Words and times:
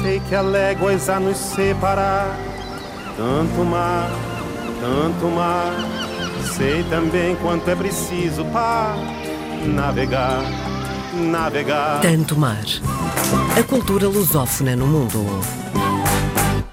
Sei 0.00 0.20
que 0.20 0.34
há 0.34 0.40
léguas 0.40 1.08
a 1.08 1.18
nos 1.18 1.36
separar, 1.36 2.38
tanto 3.16 3.64
mar, 3.64 4.08
tanto 4.80 5.26
mar. 5.26 5.72
Sei 6.56 6.84
também 6.84 7.34
quanto 7.36 7.68
é 7.68 7.74
preciso 7.74 8.44
para 8.46 8.94
navegar, 9.66 10.42
navegar. 11.14 12.00
Tanto 12.00 12.36
mar. 12.36 12.64
A 13.58 13.62
cultura 13.64 14.06
lusófona 14.06 14.76
no 14.76 14.86
mundo. 14.86 15.18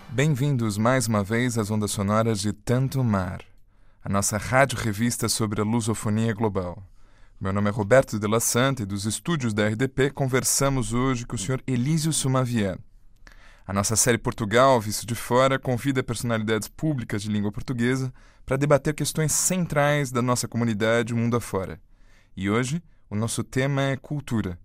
Bem-vindos 0.09 0.77
mais 0.77 1.07
uma 1.07 1.23
vez 1.23 1.57
às 1.57 1.71
ondas 1.71 1.89
sonoras 1.91 2.39
de 2.39 2.53
Tanto 2.53 3.03
Mar, 3.03 3.39
a 4.03 4.09
nossa 4.09 4.37
rádio-revista 4.37 5.27
sobre 5.27 5.61
a 5.61 5.63
lusofonia 5.63 6.31
global. 6.31 6.83
Meu 7.41 7.51
nome 7.51 7.69
é 7.69 7.73
Roberto 7.73 8.19
de 8.19 8.27
la 8.27 8.39
Santa 8.39 8.83
e 8.83 8.85
dos 8.85 9.05
estúdios 9.05 9.51
da 9.51 9.67
RDP 9.67 10.11
conversamos 10.13 10.93
hoje 10.93 11.25
com 11.25 11.35
o 11.35 11.39
Sr. 11.39 11.61
Elísio 11.67 12.13
Sumavian. 12.13 12.77
A 13.67 13.73
nossa 13.73 13.95
série 13.95 14.17
Portugal, 14.17 14.79
Visto 14.79 15.07
de 15.07 15.15
Fora, 15.15 15.57
convida 15.57 16.03
personalidades 16.03 16.67
públicas 16.67 17.23
de 17.23 17.29
língua 17.29 17.51
portuguesa 17.51 18.13
para 18.45 18.57
debater 18.57 18.93
questões 18.93 19.31
centrais 19.31 20.11
da 20.11 20.21
nossa 20.21 20.47
comunidade 20.47 21.13
mundo 21.13 21.35
afora. 21.35 21.81
E 22.37 22.49
hoje, 22.49 22.81
o 23.09 23.15
nosso 23.15 23.43
tema 23.43 23.81
é 23.81 23.97
cultura. 23.97 24.59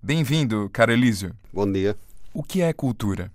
Bem-vindo, 0.00 0.70
caro 0.72 0.92
Elísio. 0.92 1.34
Bom 1.52 1.70
dia. 1.70 1.96
O 2.32 2.42
que 2.42 2.62
é 2.62 2.72
cultura? 2.72 3.32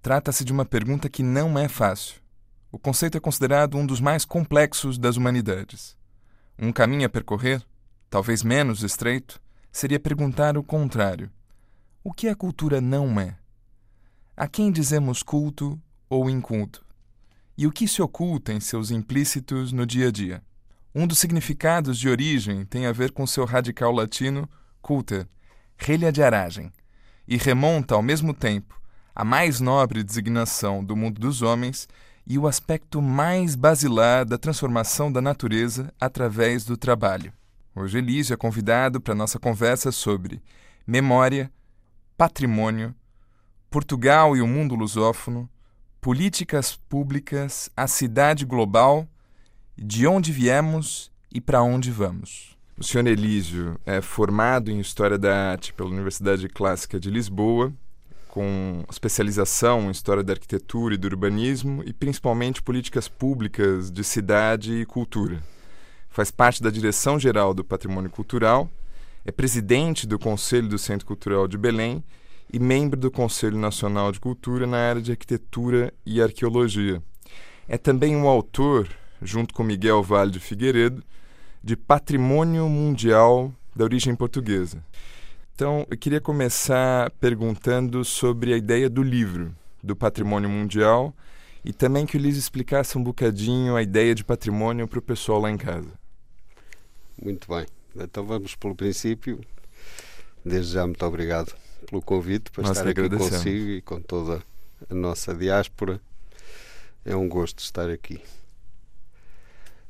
Trata-se 0.00 0.44
de 0.44 0.52
uma 0.52 0.64
pergunta 0.64 1.08
que 1.08 1.22
não 1.22 1.58
é 1.58 1.66
fácil. 1.66 2.20
O 2.70 2.78
conceito 2.78 3.16
é 3.16 3.20
considerado 3.20 3.76
um 3.76 3.84
dos 3.84 4.00
mais 4.00 4.24
complexos 4.24 4.98
das 4.98 5.16
humanidades. 5.16 5.96
Um 6.58 6.70
caminho 6.70 7.06
a 7.06 7.08
percorrer 7.08 7.62
talvez 8.10 8.42
menos 8.42 8.82
estreito, 8.82 9.40
seria 9.70 10.00
perguntar 10.00 10.56
o 10.56 10.62
contrário: 10.62 11.30
o 12.02 12.12
que 12.12 12.28
a 12.28 12.34
cultura 12.34 12.80
não 12.80 13.18
é? 13.20 13.36
A 14.40 14.46
quem 14.46 14.70
dizemos 14.70 15.20
culto 15.20 15.76
ou 16.08 16.30
inculto? 16.30 16.86
E 17.56 17.66
o 17.66 17.72
que 17.72 17.88
se 17.88 18.00
oculta 18.00 18.52
em 18.52 18.60
seus 18.60 18.92
implícitos 18.92 19.72
no 19.72 19.84
dia 19.84 20.06
a 20.06 20.10
dia? 20.12 20.44
Um 20.94 21.08
dos 21.08 21.18
significados 21.18 21.98
de 21.98 22.08
origem 22.08 22.64
tem 22.64 22.86
a 22.86 22.92
ver 22.92 23.10
com 23.10 23.26
seu 23.26 23.44
radical 23.44 23.90
latino 23.90 24.48
culter, 24.80 25.26
relha 25.76 26.12
de 26.12 26.22
aragem, 26.22 26.72
e 27.26 27.36
remonta 27.36 27.96
ao 27.96 28.00
mesmo 28.00 28.32
tempo 28.32 28.80
à 29.12 29.24
mais 29.24 29.58
nobre 29.58 30.04
designação 30.04 30.84
do 30.84 30.94
mundo 30.94 31.20
dos 31.20 31.42
homens 31.42 31.88
e 32.24 32.38
o 32.38 32.46
aspecto 32.46 33.02
mais 33.02 33.56
basilar 33.56 34.24
da 34.24 34.38
transformação 34.38 35.10
da 35.10 35.20
natureza 35.20 35.92
através 36.00 36.64
do 36.64 36.76
trabalho. 36.76 37.32
Hoje 37.74 37.98
Elísio 37.98 38.34
é 38.34 38.36
convidado 38.36 39.00
para 39.00 39.16
nossa 39.16 39.40
conversa 39.40 39.90
sobre 39.90 40.40
memória, 40.86 41.50
patrimônio, 42.16 42.94
Portugal 43.70 44.36
e 44.36 44.40
o 44.40 44.46
mundo 44.46 44.74
lusófono, 44.74 45.48
políticas 46.00 46.76
públicas, 46.88 47.70
a 47.76 47.86
cidade 47.86 48.44
global, 48.44 49.06
de 49.76 50.06
onde 50.06 50.32
viemos 50.32 51.10
e 51.32 51.40
para 51.40 51.62
onde 51.62 51.90
vamos. 51.90 52.56
O 52.76 52.84
senhor 52.84 53.06
Elísio 53.06 53.78
é 53.84 54.00
formado 54.00 54.70
em 54.70 54.80
História 54.80 55.18
da 55.18 55.50
Arte 55.50 55.72
pela 55.72 55.90
Universidade 55.90 56.48
Clássica 56.48 56.98
de 56.98 57.10
Lisboa, 57.10 57.72
com 58.28 58.84
especialização 58.90 59.88
em 59.88 59.90
História 59.90 60.22
da 60.22 60.32
Arquitetura 60.32 60.94
e 60.94 60.98
do 60.98 61.06
Urbanismo 61.06 61.82
e 61.84 61.92
principalmente 61.92 62.62
políticas 62.62 63.08
públicas 63.08 63.90
de 63.90 64.04
cidade 64.04 64.72
e 64.74 64.86
cultura 64.86 65.42
faz 66.18 66.32
parte 66.32 66.60
da 66.60 66.68
direção 66.68 67.16
geral 67.16 67.54
do 67.54 67.62
Patrimônio 67.62 68.10
Cultural, 68.10 68.68
é 69.24 69.30
presidente 69.30 70.04
do 70.04 70.18
Conselho 70.18 70.68
do 70.68 70.76
Centro 70.76 71.06
Cultural 71.06 71.46
de 71.46 71.56
Belém 71.56 72.02
e 72.52 72.58
membro 72.58 72.98
do 72.98 73.10
Conselho 73.10 73.58
Nacional 73.58 74.10
de 74.10 74.18
Cultura 74.18 74.66
na 74.66 74.78
área 74.78 75.02
de 75.02 75.10
Arquitetura 75.10 75.92
e 76.04 76.20
Arqueologia. 76.22 77.02
É 77.68 77.76
também 77.76 78.16
um 78.16 78.26
autor, 78.26 78.88
junto 79.20 79.52
com 79.52 79.62
Miguel 79.62 80.02
Vale 80.02 80.30
de 80.30 80.40
Figueiredo, 80.40 81.02
de 81.62 81.76
Patrimônio 81.76 82.68
Mundial 82.68 83.52
da 83.76 83.84
origem 83.84 84.14
portuguesa. 84.14 84.82
Então, 85.54 85.86
eu 85.90 85.98
queria 85.98 86.20
começar 86.20 87.10
perguntando 87.20 88.04
sobre 88.04 88.54
a 88.54 88.56
ideia 88.56 88.88
do 88.88 89.02
livro, 89.02 89.54
do 89.82 89.94
Patrimônio 89.94 90.48
Mundial, 90.48 91.12
e 91.64 91.72
também 91.72 92.06
que 92.06 92.16
o 92.16 92.20
Liz 92.20 92.36
explicasse 92.36 92.96
um 92.96 93.02
bocadinho 93.02 93.76
a 93.76 93.82
ideia 93.82 94.14
de 94.14 94.24
patrimônio 94.24 94.88
para 94.88 95.00
o 95.00 95.02
pessoal 95.02 95.40
lá 95.40 95.50
em 95.50 95.58
casa. 95.58 95.90
Muito 97.22 97.48
bem. 97.52 97.66
Então 97.96 98.24
vamos 98.24 98.54
pelo 98.54 98.74
princípio. 98.74 99.40
Desde 100.44 100.74
já, 100.74 100.86
muito 100.86 101.04
obrigado 101.04 101.52
pelo 101.88 102.02
convite 102.02 102.50
para 102.50 102.64
Nós 102.64 102.76
estar 102.76 102.88
aqui 102.88 103.08
consigo 103.08 103.70
e 103.70 103.82
com 103.82 104.00
toda 104.00 104.42
a 104.88 104.94
nossa 104.94 105.34
diáspora. 105.34 106.00
É 107.04 107.16
um 107.16 107.28
gosto 107.28 107.60
estar 107.60 107.88
aqui. 107.88 108.20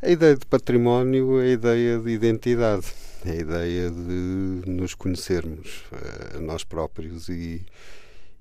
A 0.01 0.09
ideia 0.09 0.37
de 0.37 0.47
património 0.47 1.41
é 1.41 1.47
a 1.47 1.53
ideia 1.53 1.99
de 1.99 2.11
identidade, 2.11 2.87
é 3.25 3.31
a 3.31 3.35
ideia 3.35 3.91
de 3.91 4.63
nos 4.71 4.95
conhecermos 4.95 5.83
a 5.91 6.37
eh, 6.37 6.41
nós 6.41 6.63
próprios 6.63 7.29
e, 7.29 7.67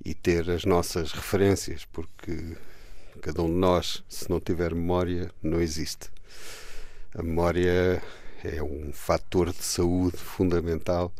e 0.06 0.14
ter 0.14 0.50
as 0.52 0.66
nossas 0.66 1.12
referências, 1.12 1.84
porque 1.86 2.56
Cada 3.22 3.42
um 3.42 3.48
de 3.48 3.56
nós, 3.56 4.04
se 4.08 4.30
não 4.30 4.40
tiver 4.40 4.74
memória, 4.76 5.32
não 5.42 5.60
existe. 5.60 6.10
A 7.16 7.24
memória 7.24 8.02
é 8.44 8.62
um 8.62 8.92
fator 8.94 9.52
de 9.52 9.64
saúde 9.64 10.18
fundamental 10.18 11.12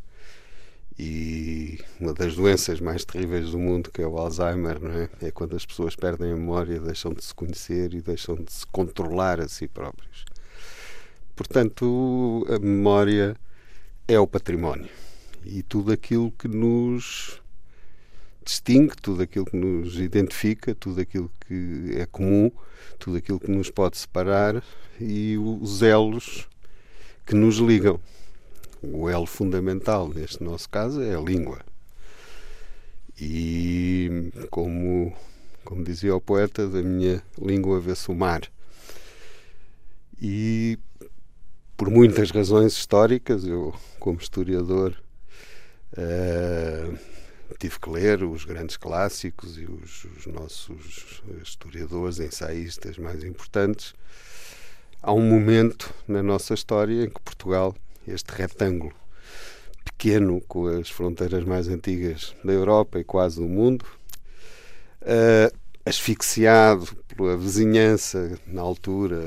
e 1.00 1.80
uma 2.00 2.14
das 2.14 2.36
doenças 2.36 2.80
mais 2.80 3.06
terríveis 3.06 3.52
do 3.52 3.60
mundo, 3.60 3.92
que 3.92 4.02
é 4.02 4.08
o 4.08 4.18
Alzheimer, 4.18 4.82
não 4.82 4.92
é? 4.92 5.10
é 5.22 5.32
quando 5.32 5.56
as 5.56 5.66
pessoas 5.66 5.96
perdem 5.96 6.32
a 6.32 6.36
memória, 6.36 6.80
deixam 6.80 7.14
de 7.14 7.24
se 7.24 7.34
conhecer 7.34 7.94
e 7.94 8.02
deixam 8.02 8.36
de 8.36 8.52
se 8.52 8.66
controlar 8.68 9.40
a 9.40 9.48
si 9.48 9.68
próprios. 9.68 10.26
Portanto, 11.36 12.48
a 12.50 12.58
memória 12.58 13.38
é 14.08 14.20
o 14.20 14.26
património 14.26 14.90
e 15.46 15.62
tudo 15.62 15.92
aquilo 15.92 16.32
que 16.32 16.48
nos 16.48 17.42
distingue, 18.44 18.96
tudo 19.02 19.22
aquilo 19.22 19.46
que 19.46 19.58
nos 19.58 20.00
identifica, 20.00 20.74
tudo 20.74 21.02
aquilo 21.02 21.32
que 21.46 21.92
é 21.96 22.06
comum, 22.06 22.50
tudo 22.98 23.18
aquilo 23.18 23.40
que 23.40 23.52
nos 23.52 23.70
pode 23.70 23.98
separar 23.98 24.64
e 25.00 25.38
os 25.38 25.82
elos 25.82 26.48
que 27.26 27.36
nos 27.36 27.58
ligam. 27.58 28.00
O 28.82 29.10
elo 29.10 29.26
fundamental, 29.26 30.08
neste 30.08 30.44
nosso 30.44 30.70
caso, 30.70 31.02
é 31.02 31.16
a 31.16 31.20
língua. 31.20 31.60
E 33.20 34.32
como, 34.52 35.14
como 35.66 35.84
dizia 35.84 36.16
o 36.16 36.22
poeta, 36.22 36.68
da 36.68 36.82
minha 36.82 37.24
língua 37.42 37.80
vê-se 37.80 38.10
o 38.12 38.16
mar. 38.16 38.42
E 40.22 40.78
por 41.76 41.90
muitas 41.90 42.32
razões 42.32 42.74
históricas, 42.74 43.46
eu, 43.46 43.74
como 44.00 44.20
historiador, 44.20 44.96
uh, 45.94 46.98
tive 47.60 47.80
que 47.80 47.90
ler 47.90 48.24
os 48.24 48.46
grandes 48.46 48.78
clássicos 48.78 49.58
e 49.58 49.66
os, 49.66 50.06
os 50.06 50.28
nossos 50.28 51.24
historiadores, 51.42 52.20
ensaístas 52.20 52.98
mais 52.98 53.24
importantes. 53.24 53.94
Há 55.02 55.14
um 55.14 55.22
momento 55.22 55.94
na 56.08 56.24
nossa 56.24 56.54
história 56.54 57.06
em 57.06 57.10
que 57.10 57.22
Portugal, 57.22 57.76
este 58.08 58.32
retângulo 58.34 58.94
pequeno 59.84 60.42
com 60.42 60.68
as 60.68 60.90
fronteiras 60.90 61.44
mais 61.44 61.68
antigas 61.68 62.36
da 62.44 62.54
Europa 62.54 63.00
e 63.00 63.04
quase 63.04 63.38
do 63.38 63.48
mundo, 63.48 63.86
uh, 65.02 65.58
asfixiado 65.86 66.86
pela 67.08 67.38
vizinhança 67.38 68.38
na 68.46 68.62
altura 68.62 69.20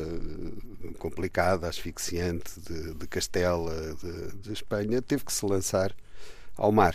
complicada, 0.98 1.68
asfixiante 1.68 2.60
de, 2.60 2.94
de 2.94 3.06
Castela, 3.08 3.96
de, 3.96 4.36
de 4.36 4.52
Espanha, 4.52 5.00
teve 5.00 5.24
que 5.24 5.32
se 5.32 5.44
lançar 5.44 5.94
ao 6.56 6.70
mar. 6.70 6.94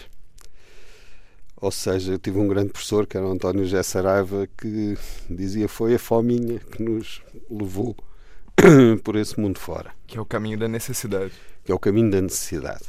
Ou 1.57 1.71
seja, 1.71 2.13
eu 2.13 2.19
tive 2.19 2.37
um 2.37 2.47
grande 2.47 2.69
professor, 2.69 3.07
que 3.07 3.17
era 3.17 3.25
o 3.25 3.31
António 3.31 3.63
José 3.63 3.81
Saraiva, 3.81 4.47
que 4.57 4.97
dizia 5.29 5.67
foi 5.67 5.95
a 5.95 5.99
fominha 5.99 6.59
que 6.59 6.83
nos 6.83 7.21
levou 7.49 7.95
por 9.03 9.15
esse 9.15 9.39
mundo 9.39 9.59
fora. 9.59 9.91
Que 10.05 10.17
é 10.17 10.21
o 10.21 10.25
caminho 10.25 10.59
da 10.59 10.67
necessidade. 10.67 11.33
Que 11.65 11.71
é 11.71 11.75
o 11.75 11.79
caminho 11.79 12.11
da 12.11 12.21
necessidade. 12.21 12.85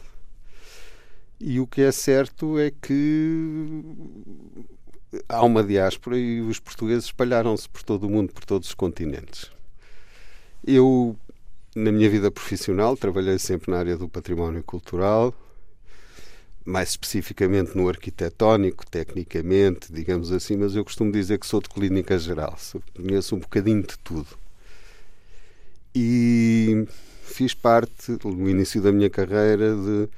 E 1.40 1.58
o 1.58 1.66
que 1.66 1.82
é 1.82 1.90
certo 1.90 2.58
é 2.58 2.70
que 2.70 3.82
há 5.28 5.42
uma 5.44 5.64
diáspora 5.64 6.18
e 6.18 6.40
os 6.40 6.60
portugueses 6.60 7.06
espalharam-se 7.06 7.68
por 7.68 7.82
todo 7.82 8.06
o 8.06 8.10
mundo, 8.10 8.32
por 8.32 8.44
todos 8.44 8.68
os 8.68 8.74
continentes. 8.74 9.50
Eu, 10.66 11.16
na 11.74 11.90
minha 11.92 12.08
vida 12.08 12.30
profissional, 12.30 12.96
trabalhei 12.96 13.38
sempre 13.38 13.70
na 13.70 13.78
área 13.78 13.96
do 13.96 14.08
património 14.08 14.62
cultural, 14.62 15.34
mais 16.64 16.90
especificamente 16.90 17.76
no 17.76 17.88
arquitetónico, 17.88 18.84
tecnicamente, 18.86 19.92
digamos 19.92 20.32
assim, 20.32 20.56
mas 20.56 20.74
eu 20.74 20.84
costumo 20.84 21.12
dizer 21.12 21.38
que 21.38 21.46
sou 21.46 21.60
de 21.60 21.68
clínica 21.68 22.18
geral, 22.18 22.56
conheço 22.94 23.36
um 23.36 23.38
bocadinho 23.38 23.82
de 23.82 23.96
tudo. 23.98 24.26
E 25.94 26.86
fiz 27.26 27.54
parte, 27.54 28.16
no 28.24 28.48
início 28.48 28.80
da 28.80 28.92
minha 28.92 29.10
carreira, 29.10 29.74
de 29.74 30.08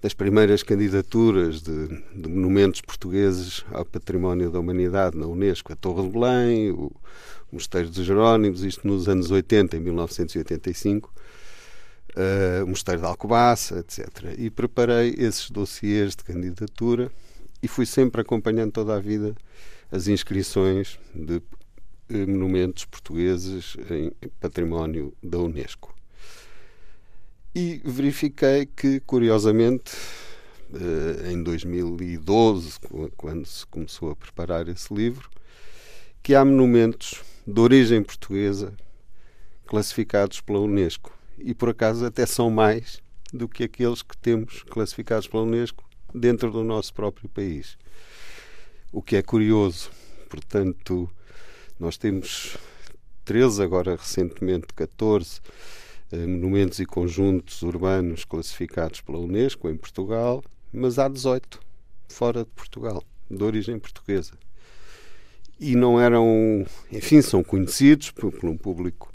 das 0.00 0.14
primeiras 0.14 0.62
candidaturas 0.62 1.60
de, 1.60 1.88
de, 2.14 2.28
monumentos 2.28 2.80
portugueses 2.80 3.64
ao 3.72 3.84
património 3.84 4.50
da 4.50 4.60
humanidade 4.60 5.16
na 5.16 5.26
Unesco, 5.26 5.72
a 5.72 5.76
Torre 5.76 6.02
de 6.04 6.10
Belém, 6.10 6.70
o, 6.70 6.92
Mosteiro 7.50 7.88
dos 7.88 8.04
Jerónimos, 8.04 8.62
isto 8.62 8.86
nos 8.86 9.08
anos 9.08 9.30
80, 9.30 9.78
em 9.78 9.80
1985, 9.80 11.10
uh, 12.10 12.64
o 12.64 12.68
Mosteiro 12.68 13.00
de 13.00 13.06
Alcobaça, 13.06 13.78
etc. 13.78 14.34
E 14.36 14.50
preparei 14.50 15.14
esses 15.16 15.50
dossiês 15.50 16.14
de 16.14 16.24
candidatura 16.24 17.10
e 17.62 17.66
fui 17.66 17.86
sempre 17.86 18.20
acompanhando 18.20 18.72
toda 18.72 18.94
a 18.94 19.00
vida 19.00 19.34
as 19.90 20.08
inscrições 20.08 20.98
de 21.14 21.40
eh, 22.10 22.26
monumentos 22.26 22.84
portugueses 22.84 23.74
em 23.90 24.12
património 24.38 25.14
da 25.22 25.38
Unesco. 25.38 25.97
E 27.60 27.82
verifiquei 27.84 28.66
que, 28.66 29.00
curiosamente, 29.00 29.90
eh, 30.72 31.32
em 31.32 31.42
2012, 31.42 32.78
quando 33.16 33.44
se 33.46 33.66
começou 33.66 34.12
a 34.12 34.14
preparar 34.14 34.68
esse 34.68 34.94
livro, 34.94 35.28
que 36.22 36.36
há 36.36 36.44
monumentos 36.44 37.20
de 37.44 37.60
origem 37.60 38.00
portuguesa 38.00 38.72
classificados 39.66 40.40
pela 40.40 40.60
Unesco. 40.60 41.12
E 41.36 41.52
por 41.52 41.70
acaso 41.70 42.06
até 42.06 42.24
são 42.26 42.48
mais 42.48 43.02
do 43.32 43.48
que 43.48 43.64
aqueles 43.64 44.02
que 44.02 44.16
temos 44.16 44.62
classificados 44.62 45.26
pela 45.26 45.42
Unesco 45.42 45.82
dentro 46.14 46.52
do 46.52 46.62
nosso 46.62 46.94
próprio 46.94 47.28
país. 47.28 47.76
O 48.92 49.02
que 49.02 49.16
é 49.16 49.22
curioso. 49.22 49.90
Portanto, 50.30 51.10
nós 51.76 51.96
temos 51.96 52.56
13, 53.24 53.64
agora 53.64 53.96
recentemente 53.96 54.68
14 54.76 55.40
eh, 55.40 55.77
monumentos 56.12 56.78
e 56.78 56.86
conjuntos 56.86 57.62
urbanos 57.62 58.24
classificados 58.24 59.00
pela 59.00 59.18
Unesco 59.18 59.68
em 59.68 59.76
Portugal, 59.76 60.42
mas 60.72 60.98
há 60.98 61.08
18 61.08 61.60
fora 62.08 62.44
de 62.44 62.50
Portugal, 62.50 63.02
de 63.30 63.42
origem 63.42 63.78
portuguesa. 63.78 64.32
E 65.60 65.74
não 65.74 66.00
eram, 66.00 66.64
enfim, 66.90 67.20
são 67.20 67.42
conhecidos 67.42 68.10
por, 68.10 68.32
por 68.32 68.48
um 68.48 68.56
público 68.56 69.10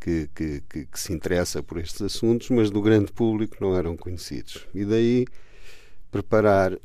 que, 0.00 0.28
que, 0.34 0.62
que, 0.68 0.86
que, 0.86 1.00
se 1.00 1.12
interessa 1.12 1.62
por 1.62 1.78
estes 1.78 2.00
assuntos, 2.00 2.50
mas 2.50 2.70
do 2.70 2.80
grande 2.80 3.12
público 3.12 3.56
não 3.60 3.76
eram 3.76 3.96
conhecidos. 3.96 4.66
E 4.74 4.84
daí 4.84 5.26
preparar 6.10 6.78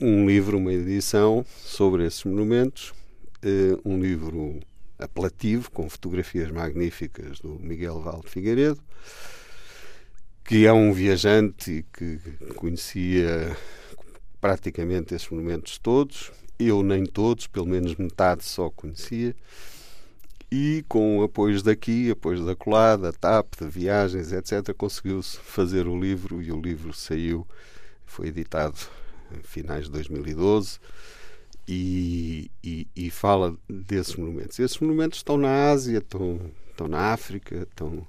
um 0.00 0.26
livro, 0.26 0.58
uma 0.58 0.72
edição 0.72 1.44
sobre 1.58 2.06
esses 2.06 2.24
monumentos, 2.24 2.94
eh, 3.42 3.76
um 3.84 4.00
livro 4.00 4.60
apelativo, 5.02 5.70
com 5.70 5.88
fotografias 5.88 6.50
magníficas 6.50 7.40
do 7.40 7.58
Miguel 7.58 8.00
Valde 8.00 8.28
Figueiredo, 8.28 8.80
que 10.44 10.66
é 10.66 10.72
um 10.72 10.92
viajante 10.92 11.84
que 11.92 12.18
conhecia 12.56 13.56
praticamente 14.40 15.14
esses 15.14 15.28
monumentos 15.28 15.78
todos. 15.78 16.32
Eu 16.58 16.82
nem 16.82 17.04
todos, 17.04 17.46
pelo 17.46 17.66
menos 17.66 17.94
metade 17.96 18.44
só 18.44 18.70
conhecia. 18.70 19.34
E 20.50 20.84
com 20.88 21.22
apoios 21.22 21.62
daqui, 21.62 22.10
apoios 22.10 22.44
da 22.44 22.54
colada, 22.54 23.10
da 23.10 23.12
TAP, 23.12 23.54
de 23.58 23.68
viagens, 23.68 24.32
etc., 24.32 24.74
conseguiu-se 24.74 25.38
fazer 25.38 25.86
o 25.86 25.98
livro 25.98 26.42
e 26.42 26.52
o 26.52 26.60
livro 26.60 26.92
saiu, 26.92 27.46
foi 28.04 28.28
editado 28.28 28.78
em 29.34 29.42
finais 29.42 29.86
de 29.86 29.92
2012 29.92 30.78
e, 31.66 32.50
e, 32.62 32.88
e, 32.94 33.10
fala 33.10 33.56
desses 33.68 34.16
monumentos. 34.16 34.58
Esses 34.58 34.78
monumentos 34.78 35.18
estão 35.18 35.36
na 35.36 35.70
Ásia, 35.70 35.98
estão, 35.98 36.40
estão 36.70 36.88
na 36.88 37.12
África, 37.12 37.62
estão, 37.62 38.06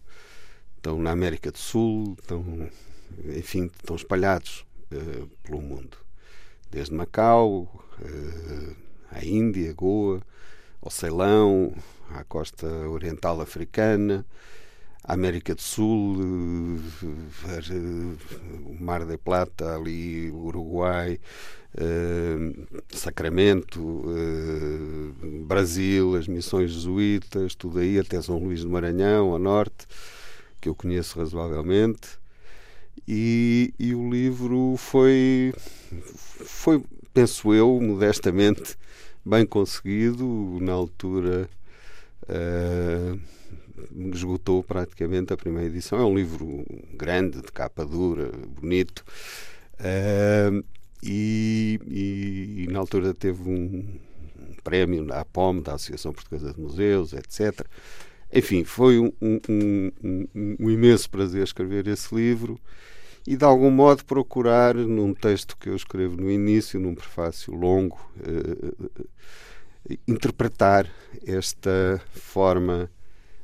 estão 0.78 1.00
na 1.00 1.12
América 1.12 1.52
do 1.52 1.58
Sul, 1.58 2.16
estão, 2.20 2.70
enfim, 3.36 3.66
estão 3.66 3.96
espalhados 3.96 4.66
uh, 4.92 5.28
pelo 5.44 5.62
mundo. 5.62 5.98
Desde 6.72 6.94
Macau, 6.94 7.70
uh, 8.02 8.76
à 9.12 9.24
Índia, 9.24 9.72
Goa, 9.74 10.22
ao 10.82 10.90
Ceilão, 10.90 11.74
à 12.10 12.24
costa 12.24 12.68
oriental 12.68 13.40
africana, 13.40 14.26
América 15.04 15.54
do 15.54 15.62
Sul, 15.62 16.18
o 18.66 18.78
Mar 18.80 19.06
de 19.06 19.18
Plata, 19.18 19.76
ali, 19.76 20.30
Uruguai, 20.32 21.20
Uh, 21.76 22.68
Sacramento, 22.90 24.06
Brasil, 25.48 26.16
as 26.16 26.28
missões 26.28 26.70
jesuítas, 26.70 27.56
tudo 27.56 27.80
aí, 27.80 27.98
até 27.98 28.22
São 28.22 28.38
Luís 28.38 28.62
do 28.62 28.70
Maranhão, 28.70 29.32
ao 29.32 29.40
norte, 29.40 29.88
que 30.62 30.70
eu 30.70 30.76
conheço 30.76 31.18
razoavelmente. 31.18 32.20
E, 33.08 33.74
e 33.80 33.96
o 33.96 34.08
livro 34.08 34.76
foi, 34.78 35.52
foi, 36.46 36.84
penso 37.12 37.56
eu, 37.56 37.82
modestamente, 37.82 38.78
bem 39.26 39.44
conseguido. 39.44 40.60
Na 40.62 40.74
altura 40.74 41.50
uh, 42.30 43.20
esgotou 44.14 44.64
praticamente 44.64 45.34
a 45.34 45.38
primeira 45.38 45.68
edição. 45.68 46.00
É 46.00 46.06
um 46.06 46.16
livro 46.16 46.66
grande, 46.94 47.42
de 47.42 47.52
capa 47.52 47.86
dura, 47.86 48.32
bonito. 48.48 49.04
Uh, 49.80 50.64
e, 51.02 51.80
e, 51.86 52.64
e 52.64 52.68
na 52.72 52.80
altura 52.80 53.14
teve 53.14 53.50
um, 53.50 54.00
prémio 54.64 55.06
da 55.06 55.22
APOM, 55.22 55.62
da 55.62 55.74
Associação 55.74 56.14
Portuguesa 56.14 56.54
de 56.54 56.60
Museus, 56.60 57.14
etc. 57.14 57.66
Enfim, 58.32 58.64
foi 58.64 58.98
um, 59.00 59.12
um, 59.22 59.40
um, 59.50 60.28
um, 60.60 60.70
imenso 60.70 61.10
prazer 61.10 61.44
escrever 61.44 61.88
esse 61.88 62.14
livro 62.16 62.60
e, 63.28 63.36
de 63.36 63.46
algum 63.46 63.70
modo, 63.70 64.04
procurar, 64.06 64.74
num 64.74 65.14
texto 65.14 65.58
que 65.58 65.70
eu 65.70 65.76
escrevo 65.76 66.18
no 66.18 66.32
início, 66.32 66.80
num 66.80 66.96
prefácio 66.96 67.54
longo, 67.54 68.00
uh, 68.18 68.92
interpretar 70.08 70.90
esta 71.26 72.02
forma 72.14 72.90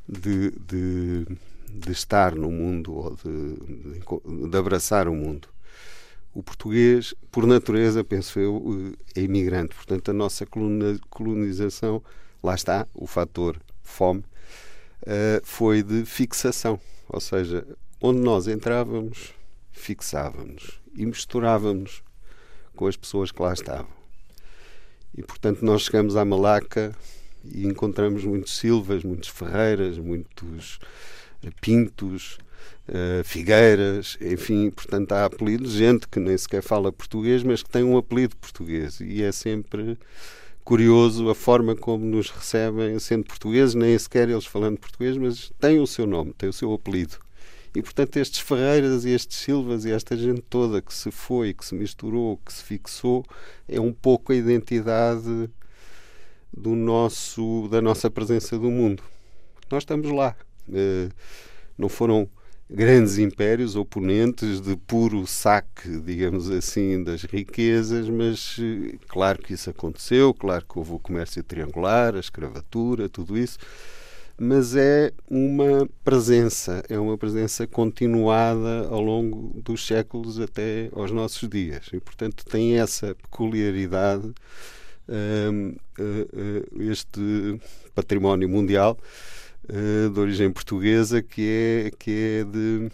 de, 0.10 0.52
de, 0.52 1.26
de, 1.70 1.92
estar 1.92 2.34
no 2.34 2.50
mundo 2.50 2.94
ou 2.94 3.16
de, 3.16 4.50
de 4.50 4.58
abraçar 4.58 5.08
o 5.08 5.14
mundo 5.14 5.48
o 6.34 6.44
português, 6.44 7.14
por 7.32 7.46
natureza, 7.48 8.04
penso 8.04 8.40
eu, 8.40 8.94
é 9.16 9.22
imigrante. 9.22 9.76
Portanto, 9.76 10.10
a 10.12 10.14
nossa 10.14 10.46
colonização, 11.10 12.04
lá 12.42 12.56
está, 12.56 12.88
o 12.94 13.08
fator 13.08 13.60
fome, 13.82 14.24
uh, 15.04 15.42
foi 15.44 15.82
de 15.84 16.06
fixação. 16.06 16.80
Ou 17.08 17.20
seja, 17.20 17.66
onde 18.02 18.20
nós 18.20 18.48
entrávamos, 18.48 19.34
fixávamos 19.72 20.80
e 20.96 21.06
misturávamos 21.06 22.04
com 22.76 22.88
as 22.88 22.96
pessoas 22.96 23.32
que 23.32 23.42
lá 23.42 23.54
estavam. 23.54 24.00
E, 25.18 25.24
portanto, 25.24 25.66
nós 25.66 25.82
chegamos 25.82 26.16
à 26.16 26.24
Malaca 26.24 26.96
e 27.43 27.65
encontramos 27.65 28.24
muitos 28.24 28.58
Silvas, 28.58 29.03
muitos 29.03 29.29
Ferreiras, 29.29 29.98
muitos 29.98 30.79
Pintos, 31.62 32.38
uh, 32.89 33.24
Figueiras, 33.24 34.17
enfim, 34.22 34.69
portanto 34.69 35.12
há 35.13 35.25
apelidos, 35.25 35.72
gente 35.72 36.08
que 36.08 36.19
nem 36.19 36.38
sequer 36.38 36.62
fala 36.62 36.91
português, 36.91 37.43
mas 37.43 37.63
que 37.63 37.69
tem 37.69 37.84
um 37.84 37.98
apelido 37.98 38.36
português 38.36 39.00
e 39.00 39.24
é 39.24 39.31
sempre 39.31 39.98
curioso 40.63 41.29
a 41.29 41.36
forma 41.36 41.75
como 41.75 42.05
nos 42.05 42.29
recebem, 42.29 43.00
sendo 43.00 43.25
portugueses, 43.25 43.74
nem 43.74 43.98
sequer 43.98 44.29
eles 44.29 44.46
falando 44.46 44.77
português, 44.77 45.17
mas 45.17 45.51
têm 45.60 45.79
o 45.79 45.88
seu 45.88 46.05
nome, 46.05 46.34
têm 46.34 46.50
o 46.50 46.53
seu 46.53 46.74
apelido. 46.74 47.17
E 47.75 47.81
portanto 47.81 48.17
estes 48.17 48.39
Ferreiras 48.39 49.05
e 49.05 49.12
estes 49.12 49.38
Silvas 49.38 49.86
e 49.86 49.91
esta 49.91 50.17
gente 50.17 50.41
toda 50.41 50.81
que 50.81 50.93
se 50.93 51.12
foi, 51.12 51.53
que 51.53 51.65
se 51.65 51.75
misturou, 51.75 52.38
que 52.43 52.51
se 52.51 52.63
fixou, 52.63 53.24
é 53.67 53.79
um 53.79 53.93
pouco 53.93 54.31
a 54.31 54.36
identidade 54.36 55.50
do 56.51 56.75
nosso 56.75 57.68
da 57.70 57.82
nossa 57.82 58.10
presença 58.10 58.58
do 58.58 58.70
mundo. 58.70 59.03
Nós 59.72 59.84
estamos 59.84 60.10
lá. 60.12 60.36
Uh, 60.68 61.10
não 61.77 61.89
foram 61.89 62.29
grandes 62.70 63.18
impérios 63.18 63.75
oponentes 63.75 64.62
de 64.62 64.75
puro 64.75 65.25
saque, 65.25 66.00
digamos 66.01 66.51
assim, 66.51 67.03
das 67.03 67.24
riquezas, 67.24 68.08
mas 68.08 68.58
eh, 68.60 68.98
claro 69.08 69.39
que 69.41 69.53
isso 69.53 69.72
aconteceu, 69.72 70.34
claro 70.36 70.63
que 70.70 70.77
houve 70.77 70.94
o 70.94 71.00
comércio 71.00 71.41
triangular, 71.41 72.15
a 72.15 72.20
escravatura, 72.20 73.10
tudo 73.10 73.36
isso, 73.36 73.58
mas 74.38 74.75
é 74.75 75.12
uma 75.27 75.89
presença, 76.03 76.84
é 76.88 77.00
uma 77.00 77.18
presença 77.18 77.65
continuada 77.65 78.88
ao 78.88 79.01
longo 79.01 79.60
dos 79.62 79.86
séculos 79.86 80.39
até 80.39 80.89
aos 80.94 81.12
nossos 81.12 81.50
dias 81.50 81.88
e, 81.91 82.00
portanto, 82.00 82.46
tem 82.46 82.79
essa 82.79 83.15
peculiaridade 83.15 84.32
este 86.92 87.60
património 87.96 88.48
mundial 88.48 88.98
uh, 89.66 90.10
de 90.10 90.20
origem 90.20 90.51
portuguesa 90.51 91.22
que 91.22 91.42
é, 91.48 91.92
que 91.98 92.12
é 92.12 92.44
de 92.44 92.92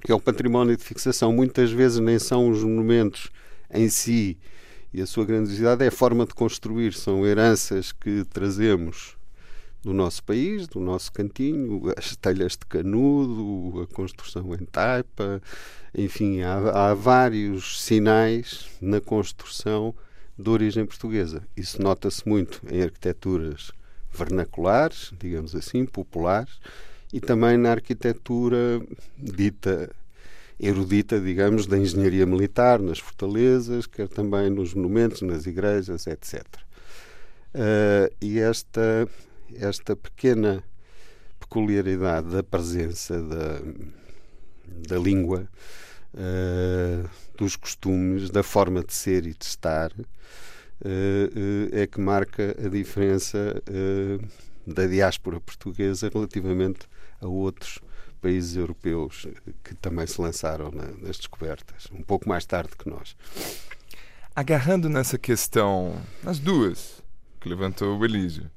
que 0.00 0.12
é 0.12 0.14
o 0.14 0.20
património 0.20 0.76
de 0.76 0.84
fixação. 0.84 1.32
Muitas 1.32 1.72
vezes 1.72 1.98
nem 1.98 2.18
são 2.18 2.48
os 2.48 2.62
monumentos 2.62 3.30
em 3.72 3.88
si 3.88 4.38
e 4.92 5.02
a 5.02 5.06
sua 5.06 5.24
grandiosidade 5.24 5.84
é 5.84 5.88
a 5.88 5.92
forma 5.92 6.24
de 6.24 6.34
construir, 6.34 6.94
são 6.94 7.26
heranças 7.26 7.92
que 7.92 8.24
trazemos 8.24 9.16
do 9.82 9.92
nosso 9.92 10.24
país, 10.24 10.66
do 10.66 10.80
nosso 10.80 11.12
cantinho, 11.12 11.82
as 11.96 12.16
telhas 12.16 12.52
de 12.52 12.66
canudo, 12.66 13.82
a 13.82 13.94
construção 13.94 14.54
em 14.54 14.64
taipa, 14.64 15.40
enfim, 15.94 16.40
há, 16.40 16.90
há 16.90 16.94
vários 16.94 17.82
sinais 17.82 18.68
na 18.80 19.00
construção 19.00 19.94
de 20.38 20.48
origem 20.48 20.86
portuguesa. 20.86 21.42
Isso 21.56 21.82
nota-se 21.82 22.26
muito 22.28 22.62
em 22.70 22.82
arquiteturas 22.82 23.72
vernaculares, 24.12 25.12
digamos 25.18 25.54
assim, 25.54 25.84
populares, 25.84 26.60
e 27.12 27.20
também 27.20 27.56
na 27.56 27.72
arquitetura 27.72 28.80
dita 29.16 29.90
erudita, 30.60 31.20
digamos, 31.20 31.66
da 31.66 31.78
engenharia 31.78 32.26
militar, 32.26 32.80
nas 32.80 32.98
fortalezas, 32.98 33.86
quer 33.86 34.08
também 34.08 34.50
nos 34.50 34.74
monumentos, 34.74 35.22
nas 35.22 35.46
igrejas, 35.46 36.06
etc. 36.06 36.44
Uh, 37.54 38.12
e 38.20 38.38
esta, 38.40 39.08
esta 39.54 39.96
pequena 39.96 40.62
peculiaridade 41.38 42.28
da 42.28 42.42
presença 42.42 43.22
da, 43.22 43.60
da 44.88 44.98
língua, 44.98 45.48
uh, 46.14 47.08
dos 47.36 47.56
costumes, 47.56 48.30
da 48.30 48.42
forma 48.42 48.82
de 48.82 48.94
ser 48.94 49.26
e 49.26 49.34
de 49.34 49.44
estar, 49.44 49.90
uh, 49.92 50.08
é 51.72 51.86
que 51.86 52.00
marca 52.00 52.56
a 52.64 52.68
diferença 52.68 53.62
da 54.66 54.86
diáspora 54.86 55.40
portuguesa 55.40 56.10
relativamente 56.12 56.86
a 57.20 57.26
outros 57.26 57.78
países 58.20 58.56
europeus 58.56 59.26
que 59.64 59.74
também 59.74 60.06
se 60.06 60.20
lançaram 60.20 60.70
na, 60.70 60.86
nas 60.86 61.16
descobertas, 61.16 61.86
um 61.92 62.02
pouco 62.02 62.28
mais 62.28 62.44
tarde 62.44 62.70
que 62.76 62.88
nós. 62.88 63.16
Agarrando 64.34 64.88
nessa 64.88 65.18
questão, 65.18 66.00
as 66.24 66.38
duas 66.38 67.02
que 67.40 67.48
levantou 67.48 67.98
o 67.98 68.04
Elísio, 68.04 68.50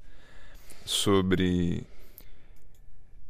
sobre 0.85 1.85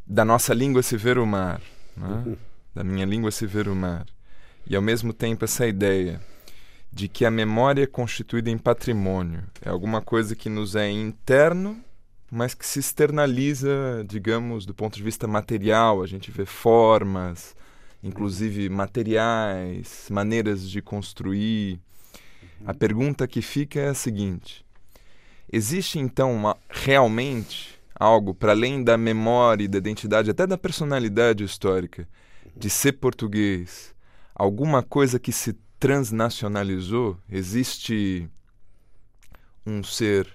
da 0.05 0.25
nossa 0.25 0.53
língua 0.53 0.81
se 0.81 0.97
ver 0.97 1.17
o 1.17 1.25
mar, 1.25 1.61
né? 1.95 2.23
uhum. 2.25 2.37
Da 2.73 2.83
minha 2.83 3.05
língua 3.05 3.31
se 3.31 3.45
ver 3.45 3.67
o 3.67 3.75
mar, 3.75 4.05
e 4.65 4.75
ao 4.75 4.81
mesmo 4.81 5.13
tempo 5.13 5.45
essa 5.45 5.67
ideia 5.67 6.21
de 6.91 7.07
que 7.07 7.25
a 7.25 7.31
memória 7.31 7.83
é 7.83 7.87
constituída 7.87 8.49
em 8.49 8.57
patrimônio, 8.57 9.43
é 9.61 9.69
alguma 9.69 10.01
coisa 10.01 10.35
que 10.35 10.49
nos 10.49 10.75
é 10.75 10.89
interno 10.89 11.81
mas 12.31 12.53
que 12.53 12.65
se 12.65 12.79
externaliza, 12.79 14.05
digamos, 14.07 14.65
do 14.65 14.73
ponto 14.73 14.95
de 14.95 15.03
vista 15.03 15.27
material. 15.27 16.01
A 16.01 16.07
gente 16.07 16.31
vê 16.31 16.45
formas, 16.45 17.53
inclusive 18.01 18.69
materiais, 18.69 20.07
maneiras 20.09 20.67
de 20.67 20.81
construir. 20.81 21.77
A 22.65 22.73
pergunta 22.73 23.27
que 23.27 23.41
fica 23.41 23.81
é 23.81 23.89
a 23.89 23.93
seguinte: 23.93 24.65
existe 25.51 25.99
então 25.99 26.33
uma, 26.33 26.55
realmente 26.69 27.77
algo 27.93 28.33
para 28.33 28.53
além 28.53 28.81
da 28.81 28.97
memória 28.97 29.65
e 29.65 29.67
da 29.67 29.77
identidade, 29.77 30.31
até 30.31 30.47
da 30.47 30.57
personalidade 30.57 31.43
histórica, 31.43 32.07
de 32.55 32.69
ser 32.69 32.93
português? 32.93 33.93
Alguma 34.33 34.81
coisa 34.81 35.19
que 35.19 35.31
se 35.31 35.53
transnacionalizou? 35.79 37.17
Existe 37.29 38.29
um 39.65 39.83
ser 39.83 40.27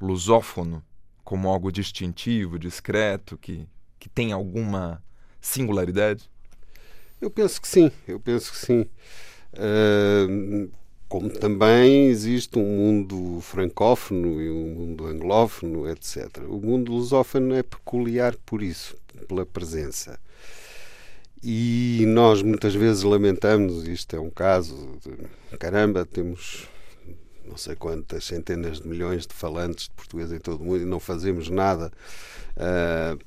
lusófono 0.00 0.82
como 1.24 1.48
algo 1.48 1.70
distintivo, 1.70 2.58
discreto, 2.58 3.38
que, 3.38 3.68
que 3.98 4.08
tem 4.08 4.32
alguma 4.32 5.02
singularidade? 5.40 6.28
Eu 7.20 7.30
penso 7.30 7.60
que 7.60 7.68
sim, 7.68 7.92
eu 8.08 8.18
penso 8.18 8.50
que 8.50 8.58
sim. 8.58 8.86
Uh, 9.52 10.70
como 11.08 11.28
também 11.28 12.06
existe 12.06 12.58
um 12.58 12.64
mundo 12.64 13.40
francófono 13.40 14.40
e 14.40 14.48
um 14.48 14.74
mundo 14.74 15.06
anglófono, 15.06 15.88
etc. 15.88 16.38
O 16.48 16.60
mundo 16.60 16.92
lusófono 16.92 17.54
é 17.54 17.62
peculiar 17.62 18.36
por 18.46 18.62
isso, 18.62 18.96
pela 19.26 19.44
presença. 19.44 20.18
E 21.42 22.04
nós 22.06 22.42
muitas 22.42 22.74
vezes 22.74 23.02
lamentamos, 23.02 23.88
isto 23.88 24.14
é 24.14 24.20
um 24.20 24.30
caso 24.30 24.98
de 25.50 25.56
caramba, 25.58 26.04
temos 26.04 26.68
não 27.50 27.56
sei 27.56 27.74
quantas 27.74 28.24
centenas 28.24 28.80
de 28.80 28.88
milhões 28.88 29.26
de 29.26 29.34
falantes 29.34 29.84
de 29.84 29.90
português 29.90 30.30
em 30.30 30.38
todo 30.38 30.60
o 30.60 30.64
mundo 30.64 30.82
e 30.82 30.86
não 30.86 31.00
fazemos 31.00 31.48
nada. 31.50 31.90
Uh, 32.56 33.18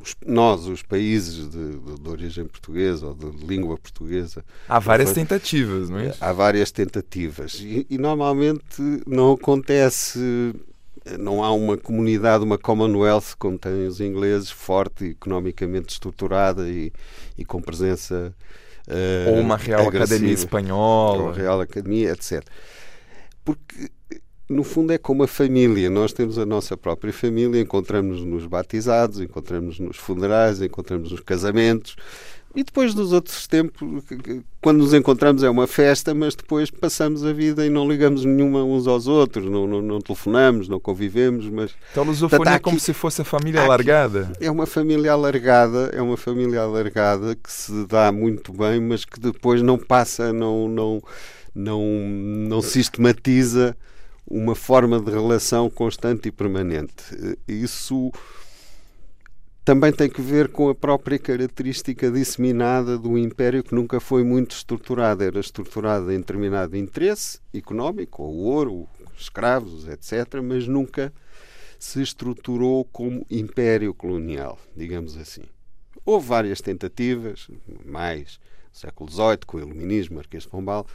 os, 0.00 0.16
nós, 0.26 0.66
os 0.66 0.82
países 0.82 1.48
de, 1.50 1.78
de, 1.78 2.00
de, 2.00 2.08
origem 2.08 2.44
portuguesa 2.46 3.06
ou 3.06 3.14
de 3.14 3.46
língua 3.46 3.76
portuguesa. 3.76 4.44
Há 4.68 4.78
várias 4.78 5.12
tentativas, 5.12 5.90
não 5.90 5.98
é? 5.98 6.14
Há 6.20 6.32
várias 6.32 6.70
tentativas. 6.70 7.60
E, 7.60 7.86
e, 7.88 7.98
normalmente 7.98 8.80
não 9.06 9.32
acontece. 9.32 10.54
Não 11.18 11.42
há 11.42 11.52
uma 11.52 11.76
comunidade, 11.76 12.44
uma 12.44 12.58
Commonwealth, 12.58 13.36
como 13.38 13.58
têm 13.58 13.86
os 13.86 14.00
ingleses, 14.00 14.50
forte, 14.50 15.06
economicamente 15.06 15.92
estruturada 15.92 16.68
e, 16.68 16.92
e 17.38 17.44
com 17.44 17.60
presença. 17.60 18.34
Uh, 18.86 19.30
Ou 19.30 19.40
uma 19.40 19.56
Real 19.56 19.86
agressiva, 19.86 20.04
Academia 20.04 20.34
Espanhola. 20.34 21.22
Ou 21.22 21.30
Real 21.32 21.60
Academia, 21.60 22.10
etc 22.10 22.44
porque 23.44 23.90
no 24.48 24.64
fundo 24.64 24.92
é 24.92 24.98
como 24.98 25.22
a 25.22 25.28
família. 25.28 25.88
Nós 25.88 26.12
temos 26.12 26.38
a 26.38 26.46
nossa 26.46 26.76
própria 26.76 27.12
família, 27.12 27.60
encontramos 27.60 28.24
nos 28.24 28.46
batizados, 28.46 29.20
encontramos 29.20 29.78
nos 29.78 29.96
funerais, 29.96 30.60
encontramos 30.60 31.12
nos 31.12 31.20
casamentos. 31.20 31.96
E 32.54 32.64
depois 32.64 32.94
dos 32.94 33.12
outros 33.12 33.46
tempos, 33.46 33.80
quando 34.60 34.78
nos 34.78 34.92
encontramos 34.92 35.44
é 35.44 35.48
uma 35.50 35.68
festa, 35.68 36.12
mas 36.12 36.34
depois 36.34 36.68
passamos 36.68 37.24
a 37.24 37.32
vida 37.32 37.64
e 37.64 37.70
não 37.70 37.88
ligamos 37.88 38.24
nenhuma 38.24 38.64
uns 38.64 38.88
aos 38.88 39.06
outros, 39.06 39.44
não, 39.48 39.68
não, 39.68 39.80
não 39.80 40.00
telefonamos, 40.00 40.68
não 40.68 40.80
convivemos. 40.80 41.48
Mas, 41.48 41.72
então 41.92 42.02
a 42.02 42.06
lusofonia 42.06 42.54
é 42.54 42.58
como 42.58 42.80
se 42.80 42.92
fosse 42.92 43.22
a 43.22 43.24
família 43.24 43.62
alargada? 43.62 44.32
É 44.40 44.50
uma 44.50 44.66
família 44.66 45.12
alargada, 45.12 45.90
é 45.94 46.02
uma 46.02 46.16
família 46.16 46.62
alargada 46.62 47.36
que 47.36 47.52
se 47.52 47.86
dá 47.86 48.10
muito 48.10 48.52
bem, 48.52 48.80
mas 48.80 49.04
que 49.04 49.20
depois 49.20 49.62
não 49.62 49.78
passa, 49.78 50.32
não, 50.32 50.68
não, 50.68 51.00
não, 51.54 51.82
não 51.84 52.60
sistematiza 52.60 53.76
uma 54.26 54.56
forma 54.56 55.00
de 55.00 55.10
relação 55.10 55.70
constante 55.70 56.28
e 56.28 56.32
permanente. 56.32 57.04
Isso 57.46 58.10
também 59.64 59.92
tem 59.92 60.08
que 60.08 60.22
ver 60.22 60.48
com 60.48 60.68
a 60.68 60.74
própria 60.74 61.18
característica 61.18 62.10
disseminada 62.10 62.96
do 62.98 63.18
império 63.18 63.62
que 63.62 63.74
nunca 63.74 64.00
foi 64.00 64.24
muito 64.24 64.52
estruturado. 64.52 65.22
Era 65.22 65.38
estruturado 65.38 66.10
em 66.10 66.18
determinado 66.18 66.76
interesse 66.76 67.40
económico, 67.52 68.22
o 68.22 68.44
ouro, 68.44 68.88
escravos, 69.16 69.86
etc., 69.86 70.40
mas 70.42 70.66
nunca 70.66 71.12
se 71.78 72.02
estruturou 72.02 72.84
como 72.86 73.26
império 73.30 73.94
colonial, 73.94 74.58
digamos 74.76 75.16
assim. 75.16 75.42
Houve 76.04 76.26
várias 76.26 76.60
tentativas, 76.60 77.48
mais 77.84 78.40
no 78.72 78.78
século 78.78 79.10
XVIII, 79.10 79.38
com 79.46 79.56
o 79.56 79.60
Iluminismo, 79.60 80.16
Marquês 80.16 80.44
de 80.44 80.48
Pombal, 80.48 80.86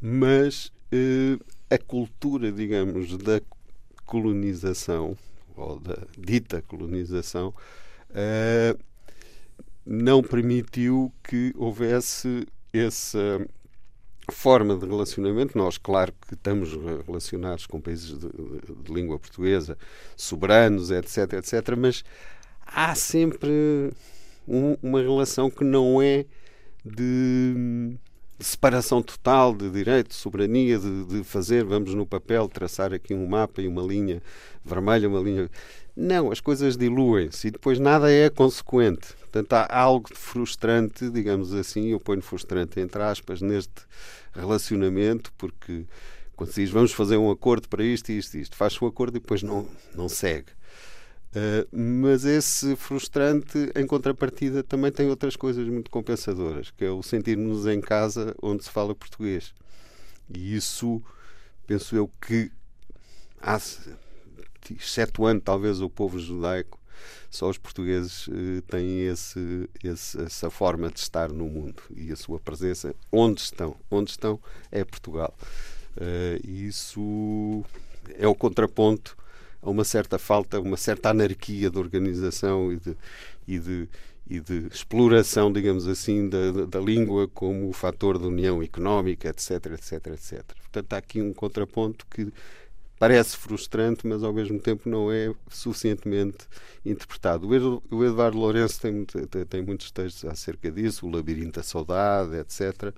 mas 0.00 0.72
eh, 0.92 1.38
a 1.70 1.78
cultura, 1.78 2.50
digamos, 2.50 3.16
da 3.18 3.40
colonização, 4.04 5.16
ou 5.56 5.78
da 5.78 5.98
dita 6.16 6.62
colonização, 6.62 7.52
eh, 8.14 8.76
não 9.84 10.22
permitiu 10.22 11.12
que 11.22 11.52
houvesse 11.56 12.46
essa 12.72 13.40
forma 14.30 14.76
de 14.76 14.86
relacionamento. 14.86 15.56
Nós, 15.56 15.78
claro 15.78 16.12
que 16.26 16.34
estamos 16.34 16.72
relacionados 17.06 17.66
com 17.66 17.80
países 17.80 18.18
de, 18.18 18.28
de, 18.28 18.82
de 18.84 18.92
língua 18.92 19.18
portuguesa, 19.18 19.76
soberanos, 20.16 20.90
etc., 20.90 21.34
etc., 21.34 21.76
mas 21.76 22.04
há 22.66 22.94
sempre 22.94 23.92
um, 24.46 24.76
uma 24.82 25.00
relação 25.00 25.50
que 25.50 25.64
não 25.64 26.02
é 26.02 26.26
de 26.84 27.98
de 28.38 28.44
separação 28.44 29.02
total 29.02 29.52
de 29.52 29.68
direito, 29.68 30.10
de 30.10 30.14
soberania, 30.14 30.78
de, 30.78 31.04
de, 31.06 31.24
fazer, 31.24 31.64
vamos 31.64 31.92
no 31.92 32.06
papel 32.06 32.48
traçar 32.48 32.94
aqui 32.94 33.12
um 33.12 33.26
mapa 33.26 33.60
e 33.60 33.66
uma 33.66 33.82
linha 33.82 34.22
vermelha, 34.64 35.08
uma 35.08 35.20
linha. 35.20 35.50
Não, 36.00 36.30
as 36.30 36.38
coisas 36.38 36.76
diluem-se 36.76 37.48
e 37.48 37.50
depois 37.50 37.80
nada 37.80 38.08
é 38.08 38.30
consequente. 38.30 39.14
Portanto, 39.14 39.52
há 39.54 39.76
algo 39.76 40.08
frustrante, 40.14 41.10
digamos 41.10 41.52
assim, 41.52 41.88
eu 41.88 41.98
ponho 41.98 42.22
frustrante 42.22 42.78
entre 42.78 43.02
aspas, 43.02 43.42
neste 43.42 43.82
relacionamento, 44.32 45.32
porque 45.36 45.86
quando 46.36 46.52
se 46.52 46.60
diz 46.62 46.70
vamos 46.70 46.92
fazer 46.92 47.16
um 47.16 47.32
acordo 47.32 47.68
para 47.68 47.82
isto 47.82 48.12
isto 48.12 48.38
isto, 48.38 48.54
faz-se 48.54 48.82
o 48.84 48.86
acordo 48.86 49.16
e 49.16 49.20
depois 49.20 49.42
não, 49.42 49.66
não 49.92 50.08
segue. 50.08 50.52
Uh, 51.30 51.66
mas 51.76 52.24
esse 52.24 52.76
frustrante, 52.76 53.58
em 53.74 53.84
contrapartida, 53.84 54.62
também 54.62 54.92
tem 54.92 55.10
outras 55.10 55.34
coisas 55.34 55.66
muito 55.66 55.90
compensadoras, 55.90 56.70
que 56.70 56.84
é 56.84 56.90
o 56.90 57.02
sentir-nos 57.02 57.66
em 57.66 57.80
casa 57.80 58.36
onde 58.40 58.62
se 58.62 58.70
fala 58.70 58.94
português. 58.94 59.52
E 60.32 60.54
isso, 60.54 61.02
penso 61.66 61.96
eu 61.96 62.08
que 62.24 62.52
há, 63.40 63.58
excetuando 64.74 65.40
talvez 65.40 65.80
o 65.80 65.88
povo 65.88 66.18
judaico, 66.18 66.78
só 67.30 67.48
os 67.48 67.58
portugueses 67.58 68.26
uh, 68.28 68.62
têm 68.66 69.06
esse, 69.06 69.68
esse, 69.84 70.20
essa 70.20 70.50
forma 70.50 70.90
de 70.90 70.98
estar 70.98 71.30
no 71.30 71.46
mundo 71.46 71.82
e 71.94 72.10
a 72.10 72.16
sua 72.16 72.40
presença 72.40 72.94
onde 73.12 73.40
estão. 73.40 73.76
Onde 73.90 74.10
estão 74.10 74.40
é 74.70 74.84
Portugal. 74.84 75.34
Uh, 75.96 76.48
isso 76.48 77.64
é 78.18 78.26
o 78.26 78.34
contraponto 78.34 79.16
a 79.60 79.68
uma 79.68 79.84
certa 79.84 80.18
falta, 80.18 80.60
uma 80.60 80.76
certa 80.76 81.10
anarquia 81.10 81.68
de 81.68 81.78
organização 81.78 82.72
e 82.72 82.76
de, 82.76 82.96
e 83.46 83.58
de, 83.58 83.88
e 84.28 84.40
de 84.40 84.68
exploração, 84.68 85.52
digamos 85.52 85.86
assim, 85.86 86.28
da, 86.28 86.66
da 86.66 86.80
língua 86.80 87.28
como 87.28 87.72
fator 87.72 88.18
de 88.18 88.26
união 88.26 88.62
económica, 88.62 89.28
etc, 89.28 89.66
etc, 89.72 90.06
etc. 90.08 90.42
Portanto, 90.62 90.92
há 90.92 90.96
aqui 90.96 91.20
um 91.20 91.34
contraponto 91.34 92.06
que 92.06 92.32
parece 92.98 93.36
frustrante, 93.36 94.06
mas 94.06 94.22
ao 94.22 94.32
mesmo 94.32 94.58
tempo 94.58 94.88
não 94.88 95.10
é 95.10 95.32
suficientemente 95.48 96.38
interpretado. 96.84 97.48
O 97.90 98.04
Eduardo 98.04 98.38
Lourenço 98.38 98.80
tem, 98.80 99.04
tem 99.48 99.62
muitos 99.62 99.90
textos 99.90 100.24
acerca 100.28 100.70
disso, 100.70 101.06
o 101.06 101.10
Labirinto 101.10 101.60
da 101.60 101.62
Saudade, 101.62 102.36
etc. 102.36 102.92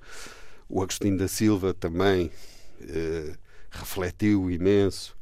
O 0.69 0.83
Agostinho 0.83 1.19
da 1.19 1.29
Silva 1.29 1.75
também 1.75 2.31
eh, 2.81 3.35
refletiu 3.71 4.51
imenso 4.51 5.17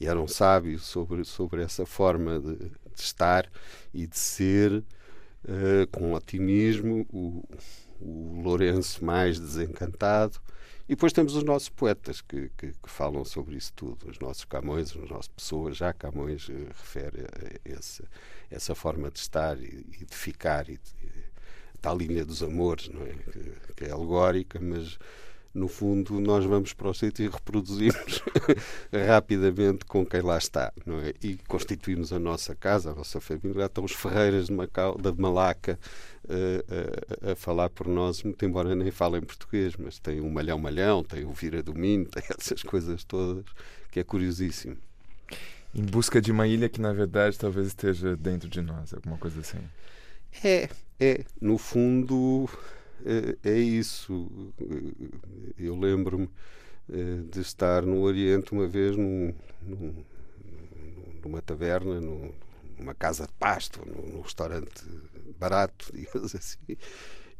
e 0.00 0.06
era 0.06 0.18
um 0.18 0.26
sábio 0.26 0.78
sobre, 0.78 1.24
sobre 1.24 1.62
essa 1.62 1.84
forma 1.84 2.40
de, 2.40 2.56
de 2.56 2.72
estar 2.96 3.50
e 3.92 4.06
de 4.06 4.18
ser 4.18 4.72
uh, 4.72 5.86
com 5.92 6.14
otimismo, 6.14 7.06
o, 7.12 7.44
o 8.00 8.40
Lourenço 8.42 9.04
mais 9.04 9.38
desencantado. 9.38 10.40
E 10.90 10.96
depois 10.96 11.12
temos 11.12 11.36
os 11.36 11.44
nossos 11.44 11.68
poetas 11.68 12.20
que, 12.20 12.50
que, 12.58 12.72
que, 12.72 12.90
falam 12.90 13.24
sobre 13.24 13.54
isso 13.54 13.72
tudo, 13.76 14.10
os 14.10 14.18
nossos 14.18 14.44
Camões, 14.44 14.90
as 14.90 15.08
nossas 15.08 15.28
pessoas. 15.28 15.76
Já 15.76 15.92
Camões 15.92 16.48
uh, 16.48 16.52
refere 16.66 17.20
a 17.20 17.78
essa, 17.78 18.02
essa 18.50 18.74
forma 18.74 19.08
de 19.08 19.20
estar 19.20 19.56
e, 19.56 19.86
e 20.00 20.04
de 20.04 20.16
ficar, 20.16 20.68
e, 20.68 20.72
de, 20.72 20.80
tal 21.80 21.96
linha 21.96 22.24
dos 22.24 22.42
amores, 22.42 22.88
não 22.88 23.02
é? 23.02 23.12
que, 23.12 23.74
que 23.76 23.84
é 23.84 23.92
alegórica, 23.92 24.58
mas 24.60 24.98
no 25.54 25.68
fundo, 25.68 26.20
nós 26.20 26.44
vamos 26.44 26.72
para 26.72 26.88
o 26.88 26.94
sítio 26.94 27.24
e 27.24 27.28
reproduzimos 27.28 28.22
rapidamente 29.08 29.84
com 29.84 30.04
quem 30.04 30.22
lá 30.22 30.38
está, 30.38 30.72
não 30.84 30.98
é? 30.98 31.12
E 31.22 31.36
constituímos 31.48 32.12
a 32.12 32.18
nossa 32.18 32.54
casa, 32.54 32.90
a 32.90 32.94
nossa 32.94 33.20
família. 33.20 33.60
Já 33.60 33.66
estão 33.66 33.84
os 33.84 33.92
Ferreiras 33.92 34.46
de, 34.46 34.52
Macau, 34.52 34.98
da 34.98 35.12
Malaca 35.12 35.78
uh, 36.24 37.26
uh, 37.26 37.32
a 37.32 37.36
falar 37.36 37.70
por 37.70 37.86
nós, 37.88 38.22
muito 38.22 38.44
embora 38.44 38.74
nem 38.74 38.90
falem 38.90 39.20
português, 39.20 39.74
mas 39.76 39.98
tem 39.98 40.20
um 40.20 40.30
malhão-malhão, 40.30 41.02
tem 41.02 41.24
o 41.24 41.32
Vira 41.32 41.62
do 41.62 41.74
Minho, 41.74 42.06
tem 42.06 42.22
essas 42.38 42.62
coisas 42.62 43.04
todas, 43.04 43.44
que 43.90 44.00
é 44.00 44.04
curiosíssimo. 44.04 44.76
Em 45.74 45.82
busca 45.82 46.20
de 46.20 46.32
uma 46.32 46.46
ilha 46.46 46.68
que, 46.68 46.80
na 46.80 46.92
verdade, 46.92 47.38
talvez 47.38 47.68
esteja 47.68 48.16
dentro 48.16 48.48
de 48.48 48.60
nós, 48.60 48.92
alguma 48.92 49.16
coisa 49.18 49.40
assim. 49.40 49.60
É, 50.42 50.68
é. 50.98 51.24
No 51.40 51.58
fundo, 51.58 52.48
é, 53.04 53.50
é 53.50 53.58
isso. 53.58 54.52
Eu 55.56 55.78
lembro-me 55.78 56.28
eh, 56.92 57.22
de 57.30 57.40
estar 57.40 57.82
no 57.82 58.00
Oriente 58.00 58.50
uma 58.52 58.66
vez 58.66 58.96
num, 58.96 59.32
num, 59.62 59.94
numa 61.22 61.40
taverna, 61.40 62.00
num, 62.00 62.32
numa 62.76 62.94
casa 62.94 63.26
de 63.26 63.32
pasto, 63.34 63.80
num, 63.86 64.14
num 64.14 64.20
restaurante 64.22 64.84
barato, 65.38 65.90
digamos 65.94 66.34
assim, 66.34 66.76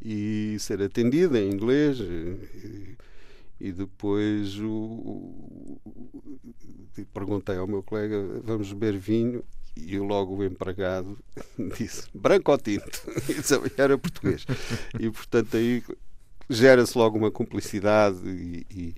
e 0.03 0.57
ser 0.59 0.83
atendido 0.83 1.37
em 1.37 1.51
inglês. 1.51 1.99
E, 2.01 2.97
e 3.61 3.73
depois 3.73 4.59
o, 4.59 4.71
o, 4.73 5.81
perguntei 7.13 7.57
ao 7.57 7.67
meu 7.67 7.83
colega: 7.83 8.41
vamos 8.43 8.73
beber 8.73 8.99
vinho? 8.99 9.45
E 9.77 9.99
logo 9.99 10.37
o 10.37 10.45
empregado 10.45 11.19
disse 11.79 12.07
branco 12.13 12.51
ou 12.51 12.59
tinto? 12.59 13.03
Era 13.77 13.97
português. 13.97 14.45
E 14.99 15.11
portanto 15.11 15.57
aí 15.57 15.83
gera-se 16.49 16.99
logo 16.99 17.17
uma 17.17 17.31
cumplicidade 17.31 18.19
e, 18.27 18.67
e, 18.71 18.95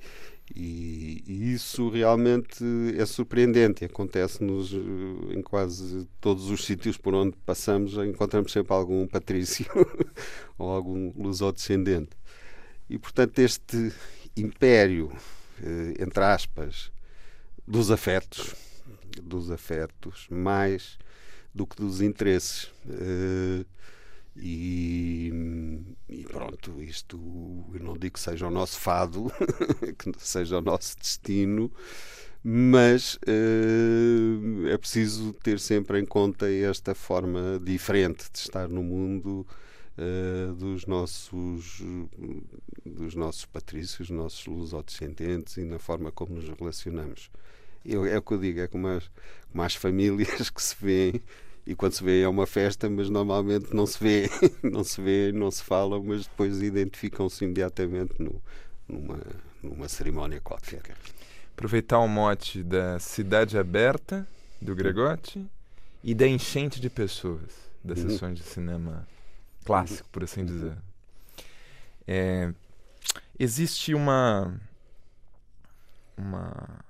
e, 0.54 1.52
isso 1.54 1.88
realmente 1.88 2.64
é 2.97 3.04
surpreendente. 3.06 3.85
Acontece-nos 3.85 4.73
eh, 4.73 5.37
em 5.37 5.42
quase 5.42 6.06
todos 6.21 6.50
os 6.50 6.64
sítios 6.64 6.97
por 6.97 7.14
onde 7.14 7.37
passamos, 7.44 7.94
encontramos 7.94 8.52
sempre 8.52 8.73
algum 8.73 9.06
patrício 9.06 9.66
ou 10.59 10.71
algum 10.71 11.12
lusodescendente. 11.16 12.16
E 12.88 12.99
portanto 12.99 13.38
este 13.38 13.92
império, 14.37 15.12
eh, 15.62 15.94
entre 15.99 16.25
aspas, 16.25 16.92
dos 17.66 17.90
afetos 17.90 18.54
dos 19.21 19.50
afetos 19.50 20.26
mais 20.30 20.99
do 21.54 21.66
que 21.66 21.77
dos 21.77 22.00
interesses. 22.00 22.70
E, 24.35 25.31
e, 26.09 26.25
pronto, 26.25 26.83
isto 26.83 27.16
eu 27.75 27.81
não 27.81 27.97
digo 27.99 28.14
que 28.14 28.21
seja 28.21 28.47
o 28.47 28.51
nosso 28.51 28.79
fado, 28.79 29.31
que 29.99 30.12
seja 30.18 30.59
o 30.59 30.62
nosso 30.62 30.97
destino, 30.99 31.71
mas 32.42 33.16
uh, 33.16 34.68
é 34.68 34.79
preciso 34.79 35.33
ter 35.35 35.61
sempre 35.61 36.01
em 36.01 36.07
conta 36.07 36.51
esta 36.51 36.95
forma 36.95 37.61
diferente 37.62 38.31
de 38.33 38.38
estar 38.38 38.68
no 38.68 38.83
mundo 38.83 39.47
uh, 39.99 40.55
dos 40.55 40.87
nossos 40.87 41.83
dos 42.85 43.14
nossos 43.14 43.45
patrícios, 43.45 44.09
nossos 44.11 44.47
lusodescendentes 44.47 45.59
e 45.59 45.64
na 45.64 45.79
forma 45.79 46.11
como 46.11 46.35
nos 46.35 46.49
relacionamos. 46.49 47.31
Eu, 47.85 48.07
é 48.07 48.16
o 48.16 48.23
que 48.23 48.33
eu 48.33 48.38
digo, 48.38 48.61
é 48.61 48.66
como 48.66 48.88
as, 48.88 49.11
como 49.51 49.62
as 49.62 49.75
famílias 49.75 50.49
que 50.51 50.62
se 50.62 50.75
vêem 50.81 51.21
e 51.66 51.75
quando 51.75 51.92
se 51.92 52.03
vê 52.03 52.22
é 52.22 52.29
uma 52.29 52.46
festa, 52.46 52.90
mas 52.90 53.09
normalmente 53.09 53.75
não 53.75 53.87
se 53.87 54.03
vê, 54.03 54.29
não 54.62 54.83
se 54.83 55.01
vê, 55.01 55.33
não 55.33 55.51
se 55.51 55.62
fala, 55.62 56.01
mas 56.03 56.27
depois 56.27 56.61
identificam-se 56.61 57.44
imediatamente 57.44 58.14
no, 58.18 58.42
numa, 58.88 59.20
numa 59.62 59.88
cerimónia 59.88 60.40
qualquer. 60.40 60.83
Aproveitar 61.53 61.98
o 61.98 62.09
mote 62.09 62.62
da 62.62 62.98
cidade 62.98 63.57
aberta 63.57 64.27
do 64.61 64.75
Gregotti 64.75 65.46
e 66.03 66.14
da 66.14 66.27
enchente 66.27 66.81
de 66.81 66.90
pessoas 66.90 67.70
das 67.85 67.98
uhum. 67.98 68.11
sessões 68.11 68.38
de 68.38 68.44
cinema 68.44 69.07
clássico, 69.64 70.09
por 70.11 70.25
assim 70.25 70.44
dizer. 70.44 70.77
É, 72.07 72.53
existe 73.38 73.94
uma 73.94 74.61
uma 76.16 76.85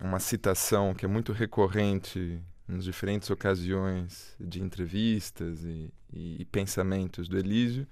uma 0.00 0.18
citação 0.18 0.94
que 0.94 1.04
é 1.04 1.08
muito 1.08 1.32
recorrente 1.32 2.40
nas 2.70 2.84
diferentes 2.84 3.28
ocasiões 3.30 4.34
de 4.38 4.62
entrevistas 4.62 5.64
e, 5.64 5.92
e, 6.12 6.42
e 6.42 6.44
pensamentos 6.44 7.28
do 7.28 7.38
Elísio, 7.38 7.86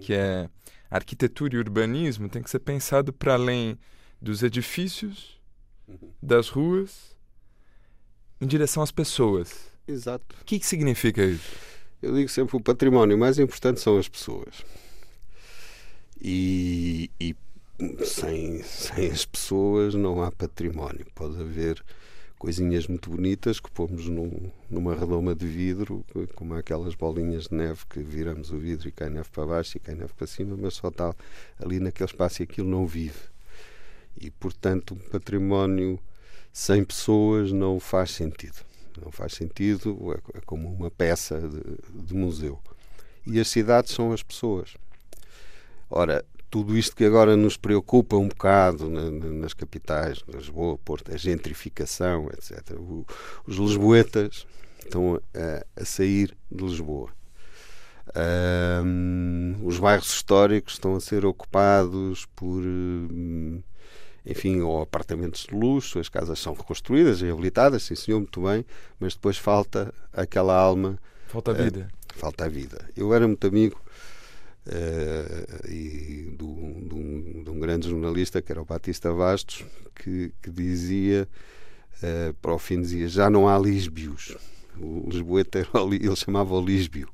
que 0.00 0.12
é 0.14 0.48
arquitetura 0.90 1.56
e 1.56 1.58
urbanismo 1.58 2.28
tem 2.28 2.42
que 2.42 2.50
ser 2.50 2.60
pensado 2.60 3.12
para 3.12 3.34
além 3.34 3.78
dos 4.20 4.42
edifícios, 4.42 5.40
das 6.22 6.48
ruas, 6.48 7.16
em 8.40 8.46
direção 8.46 8.82
às 8.82 8.90
pessoas. 8.90 9.70
Exato. 9.86 10.36
O 10.40 10.44
que, 10.44 10.58
que 10.58 10.66
significa 10.66 11.24
isso? 11.24 11.50
Eu 12.02 12.14
digo 12.14 12.28
sempre 12.28 12.56
o 12.56 12.60
património 12.60 13.16
mais 13.16 13.38
importante 13.38 13.80
são 13.80 13.98
as 13.98 14.08
pessoas. 14.08 14.64
E, 16.20 17.10
e 17.20 17.36
sem, 18.04 18.62
sem 18.62 19.10
as 19.10 19.24
pessoas 19.24 19.94
não 19.94 20.22
há 20.22 20.30
património. 20.32 21.06
Pode 21.14 21.40
haver 21.40 21.82
coisinhas 22.38 22.86
muito 22.86 23.10
bonitas 23.10 23.58
que 23.58 23.70
pomos 23.70 24.08
num, 24.08 24.50
numa 24.68 24.94
redoma 24.94 25.34
de 25.34 25.46
vidro, 25.46 26.04
como 26.34 26.54
aquelas 26.54 26.94
bolinhas 26.94 27.44
de 27.44 27.54
neve 27.54 27.80
que 27.88 28.00
viramos 28.00 28.50
o 28.50 28.58
vidro 28.58 28.88
e 28.88 28.92
cai 28.92 29.08
neve 29.08 29.28
para 29.30 29.46
baixo 29.46 29.76
e 29.76 29.80
cai 29.80 29.94
neve 29.94 30.12
para 30.16 30.26
cima, 30.26 30.56
mas 30.56 30.74
só 30.74 30.88
está 30.88 31.14
ali 31.58 31.80
naquele 31.80 32.08
espaço 32.08 32.42
e 32.42 32.44
aquilo 32.44 32.68
não 32.68 32.86
vive. 32.86 33.18
E, 34.20 34.30
portanto, 34.30 34.94
um 34.94 35.10
património 35.10 35.98
sem 36.52 36.84
pessoas 36.84 37.52
não 37.52 37.78
faz 37.78 38.12
sentido. 38.12 38.64
Não 39.02 39.12
faz 39.12 39.34
sentido, 39.34 40.12
é, 40.12 40.38
é 40.38 40.40
como 40.40 40.72
uma 40.72 40.90
peça 40.90 41.40
de, 41.40 42.06
de 42.06 42.14
museu. 42.14 42.58
E 43.26 43.38
as 43.38 43.48
cidades 43.48 43.92
são 43.92 44.12
as 44.12 44.22
pessoas. 44.22 44.74
Ora, 45.90 46.24
tudo 46.50 46.76
isto 46.76 46.94
que 46.94 47.04
agora 47.04 47.36
nos 47.36 47.56
preocupa 47.56 48.16
um 48.16 48.28
bocado 48.28 48.88
na, 48.88 49.10
na, 49.10 49.26
nas 49.26 49.52
capitais, 49.52 50.22
Lisboa, 50.28 50.78
Porto, 50.78 51.12
a 51.12 51.16
gentrificação, 51.16 52.28
etc. 52.32 52.72
O, 52.78 53.04
os 53.46 53.56
lisboetas 53.56 54.46
estão 54.78 55.20
a, 55.34 55.80
a, 55.80 55.84
sair 55.84 56.36
de 56.50 56.64
Lisboa. 56.64 57.10
Um, 58.84 59.56
os 59.64 59.78
bairros 59.78 60.08
históricos 60.12 60.74
estão 60.74 60.94
a 60.94 61.00
ser 61.00 61.26
ocupados 61.26 62.24
por, 62.36 62.62
enfim, 64.24 64.60
ou 64.60 64.80
apartamentos 64.80 65.46
de 65.48 65.54
luxo, 65.54 65.98
as 65.98 66.08
casas 66.08 66.38
são 66.38 66.54
reconstruídas, 66.54 67.20
reabilitadas, 67.20 67.82
sim 67.82 67.96
senhor, 67.96 68.18
muito 68.18 68.42
bem, 68.42 68.64
mas 68.98 69.14
depois 69.14 69.36
falta 69.36 69.92
aquela 70.12 70.56
alma. 70.56 70.98
Falta 71.26 71.50
a 71.50 71.54
vida. 71.54 71.88
Uh, 71.90 72.18
falta 72.18 72.44
a 72.44 72.48
vida. 72.48 72.88
Eu 72.96 73.12
era 73.12 73.26
muito 73.26 73.46
amigo 73.46 73.80
Uh, 74.66 75.70
e 75.70 76.34
de, 76.36 76.44
um, 76.44 77.42
de, 77.44 77.50
um, 77.50 77.60
grande 77.60 77.88
jornalista 77.88 78.42
que 78.42 78.50
era 78.50 78.60
o 78.60 78.64
Batista 78.64 79.12
Bastos 79.12 79.64
que, 79.94 80.32
que 80.42 80.50
dizia 80.50 81.28
uh, 82.02 82.34
para 82.42 82.52
o 82.52 82.58
fim 82.58 82.80
dizia 82.80 83.06
já 83.06 83.30
não 83.30 83.48
há 83.48 83.56
lisbios 83.56 84.36
o 84.76 85.08
Lisboeta 85.08 85.60
ele 85.84 86.16
chamava 86.16 86.52
o 86.52 86.60
lisbio 86.60 87.08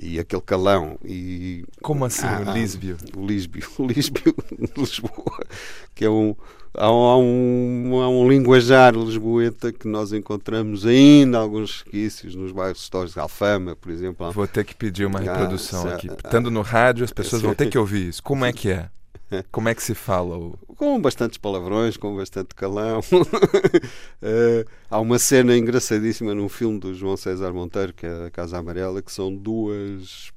e 0.00 0.18
aquele 0.18 0.42
calão 0.42 0.98
e 1.04 1.64
como 1.82 2.04
assim 2.04 2.26
ah, 2.26 2.44
o 2.46 2.52
Lisbio 2.52 2.96
o 3.16 3.26
Lisbio 3.26 3.68
o 3.78 3.86
Lisbio 3.86 4.34
de 4.50 4.80
Lisboa 4.80 5.46
que 5.94 6.04
é 6.04 6.10
um 6.10 6.34
há, 6.74 6.88
um 6.90 8.00
há 8.00 8.08
um 8.08 8.28
linguajar 8.28 8.94
lisboeta 8.94 9.72
que 9.72 9.88
nós 9.88 10.12
encontramos 10.12 10.86
ainda 10.86 11.38
alguns 11.38 11.82
resquícios 11.82 12.34
nos 12.34 12.52
bairros 12.52 12.80
históricos 12.80 13.14
de 13.14 13.20
Alfama 13.20 13.74
por 13.76 13.90
exemplo. 13.90 14.30
Vou 14.32 14.46
ter 14.46 14.64
que 14.64 14.74
pedir 14.74 15.06
uma 15.06 15.18
ah, 15.18 15.22
reprodução 15.22 15.88
ah, 15.88 15.94
aqui. 15.94 16.06
estando 16.06 16.50
no 16.50 16.62
rádio 16.62 17.04
as 17.04 17.12
pessoas 17.12 17.42
vão 17.42 17.54
ter 17.54 17.68
que 17.68 17.76
ouvir 17.78 18.08
isso. 18.08 18.22
Como 18.22 18.44
é 18.44 18.52
que 18.52 18.70
é 18.70 18.88
como 19.50 19.68
é 19.68 19.74
que 19.74 19.82
se 19.82 19.94
fala? 19.94 20.52
Com 20.76 21.00
bastantes 21.00 21.38
palavrões, 21.38 21.96
com 21.96 22.16
bastante 22.16 22.54
calão. 22.54 23.00
uh, 23.00 24.70
há 24.90 25.00
uma 25.00 25.18
cena 25.18 25.56
engraçadíssima 25.56 26.34
num 26.34 26.48
filme 26.48 26.78
do 26.78 26.94
João 26.94 27.16
César 27.16 27.52
Monteiro, 27.52 27.92
que 27.92 28.06
é 28.06 28.26
a 28.26 28.30
Casa 28.30 28.58
Amarela, 28.58 29.02
que 29.02 29.12
são 29.12 29.34
duas 29.34 30.32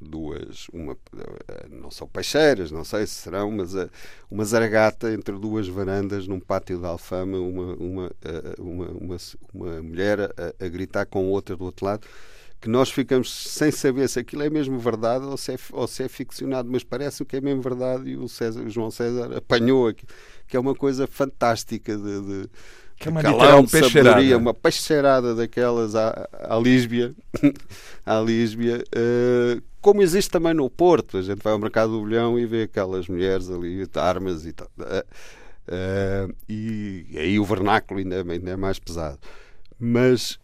duas, 0.00 0.68
uma, 0.70 0.94
eh, 1.48 1.66
não 1.70 1.90
são 1.90 2.06
peixeiras, 2.06 2.70
não 2.70 2.84
sei 2.84 3.06
se 3.06 3.14
serão, 3.14 3.50
mas 3.50 3.74
eh, 3.74 3.88
uma 4.30 4.44
zaragata 4.44 5.10
entre 5.10 5.34
duas 5.38 5.66
varandas 5.66 6.28
num 6.28 6.38
pátio 6.38 6.78
de 6.78 6.84
Alfama, 6.84 7.38
uma, 7.38 7.74
uma, 7.74 8.10
uma, 8.58 9.16
uma, 9.54 9.82
mulher 9.82 10.30
a 10.60 10.68
gritar 10.68 11.06
com 11.06 11.30
outra 11.30 11.56
do 11.56 11.64
outro 11.64 11.86
lado 11.86 12.06
que 12.64 12.70
nós 12.70 12.90
ficamos 12.90 13.30
sem 13.30 13.70
saber 13.70 14.08
se 14.08 14.18
aquilo 14.18 14.42
é 14.42 14.48
mesmo 14.48 14.78
verdade 14.78 15.26
ou 15.26 15.36
se 15.36 15.52
é, 15.52 15.58
ou 15.70 15.86
se 15.86 16.02
é 16.02 16.08
ficcionado, 16.08 16.66
mas 16.72 16.82
parece 16.82 17.22
que 17.22 17.36
é 17.36 17.40
mesmo 17.42 17.60
verdade 17.60 18.08
e 18.08 18.16
o, 18.16 18.26
César, 18.26 18.62
o 18.62 18.70
João 18.70 18.90
César 18.90 19.36
apanhou 19.36 19.86
aqui, 19.86 20.06
que 20.48 20.56
é 20.56 20.60
uma 20.60 20.74
coisa 20.74 21.06
fantástica 21.06 21.94
de, 21.94 22.20
de 22.22 22.48
que 22.96 23.08
é 23.08 23.10
uma 23.10 23.20
literal 23.20 23.66
peixeirada. 23.66 24.38
uma 24.38 24.54
peixeirada 24.54 25.34
daquelas 25.34 25.94
à, 25.94 26.26
à 26.32 26.56
Lísbia, 26.56 27.14
à 28.06 28.18
Lísbia 28.18 28.82
uh, 28.96 29.62
como 29.82 30.00
existe 30.00 30.30
também 30.30 30.54
no 30.54 30.70
Porto. 30.70 31.18
A 31.18 31.22
gente 31.22 31.42
vai 31.42 31.52
ao 31.52 31.58
mercado 31.58 31.92
do 31.92 32.00
Bolhão 32.00 32.38
e 32.38 32.46
vê 32.46 32.62
aquelas 32.62 33.06
mulheres 33.08 33.50
ali, 33.50 33.86
armas 33.94 34.46
e 34.46 34.54
tal. 34.54 34.70
Uh, 34.78 35.04
uh, 35.68 36.34
e 36.48 37.08
aí 37.14 37.38
o 37.38 37.44
vernáculo 37.44 38.00
ainda, 38.00 38.24
ainda 38.26 38.52
é 38.52 38.56
mais 38.56 38.78
pesado. 38.78 39.18
Mas 39.78 40.38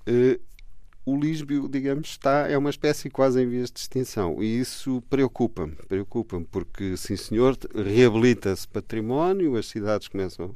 o 1.11 1.19
Lisbio, 1.19 1.69
digamos, 1.69 2.11
está, 2.11 2.49
é 2.49 2.57
uma 2.57 2.71
espécie 2.71 3.11
quase 3.11 3.43
em 3.43 3.49
vias 3.49 3.71
de 3.71 3.81
extinção. 3.81 4.43
E 4.43 4.61
isso 4.61 5.03
preocupa-me, 5.11 5.75
preocupa-me, 5.89 6.45
porque, 6.45 6.97
sim 6.97 7.17
senhor, 7.17 7.57
reabilita-se 7.75 8.69
património, 8.69 9.57
as 9.57 9.67
cidades 9.67 10.09
começam. 10.09 10.55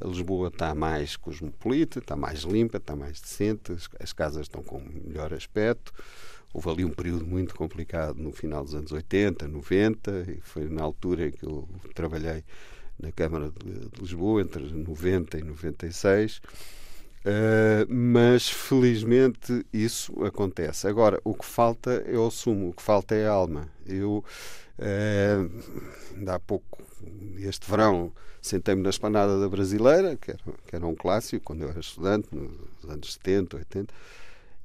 A 0.00 0.08
Lisboa 0.08 0.48
está 0.48 0.74
mais 0.74 1.16
cosmopolita, 1.16 2.00
está 2.00 2.16
mais 2.16 2.40
limpa, 2.40 2.78
está 2.78 2.96
mais 2.96 3.20
decente, 3.20 3.70
as, 3.70 3.88
as 4.00 4.12
casas 4.12 4.42
estão 4.42 4.60
com 4.60 4.82
melhor 5.06 5.32
aspecto. 5.32 5.92
Houve 6.52 6.68
ali 6.68 6.84
um 6.84 6.90
período 6.90 7.24
muito 7.24 7.54
complicado 7.54 8.16
no 8.16 8.32
final 8.32 8.64
dos 8.64 8.74
anos 8.74 8.90
80, 8.90 9.46
90, 9.46 10.24
e 10.28 10.40
foi 10.40 10.68
na 10.68 10.82
altura 10.82 11.28
em 11.28 11.30
que 11.30 11.44
eu 11.44 11.68
trabalhei 11.94 12.42
na 12.98 13.12
Câmara 13.12 13.50
de 13.50 14.00
Lisboa, 14.00 14.42
entre 14.42 14.64
90 14.64 15.38
e 15.38 15.44
96 15.44 16.40
Uh, 17.24 17.90
mas 18.14 18.48
felizmente 18.48 19.66
isso 19.72 20.24
acontece. 20.24 20.86
Agora, 20.86 21.20
o 21.24 21.34
que 21.34 21.44
falta 21.44 21.90
é 22.06 22.16
o 22.16 22.30
sumo, 22.30 22.68
o 22.68 22.72
que 22.72 22.80
falta 22.80 23.12
é 23.12 23.26
a 23.26 23.32
alma. 23.32 23.68
Eu, 23.84 24.24
uh, 24.78 26.30
há 26.30 26.38
pouco, 26.38 26.80
este 27.38 27.68
verão, 27.68 28.12
sentei-me 28.40 28.82
na 28.82 28.90
esplanada 28.90 29.40
da 29.40 29.48
Brasileira, 29.48 30.14
que 30.14 30.30
era, 30.30 30.40
que 30.64 30.76
era 30.76 30.86
um 30.86 30.94
clássico, 30.94 31.44
quando 31.44 31.62
eu 31.62 31.70
era 31.70 31.80
estudante, 31.80 32.28
nos 32.32 32.88
anos 32.88 33.14
70, 33.14 33.56
80 33.56 33.94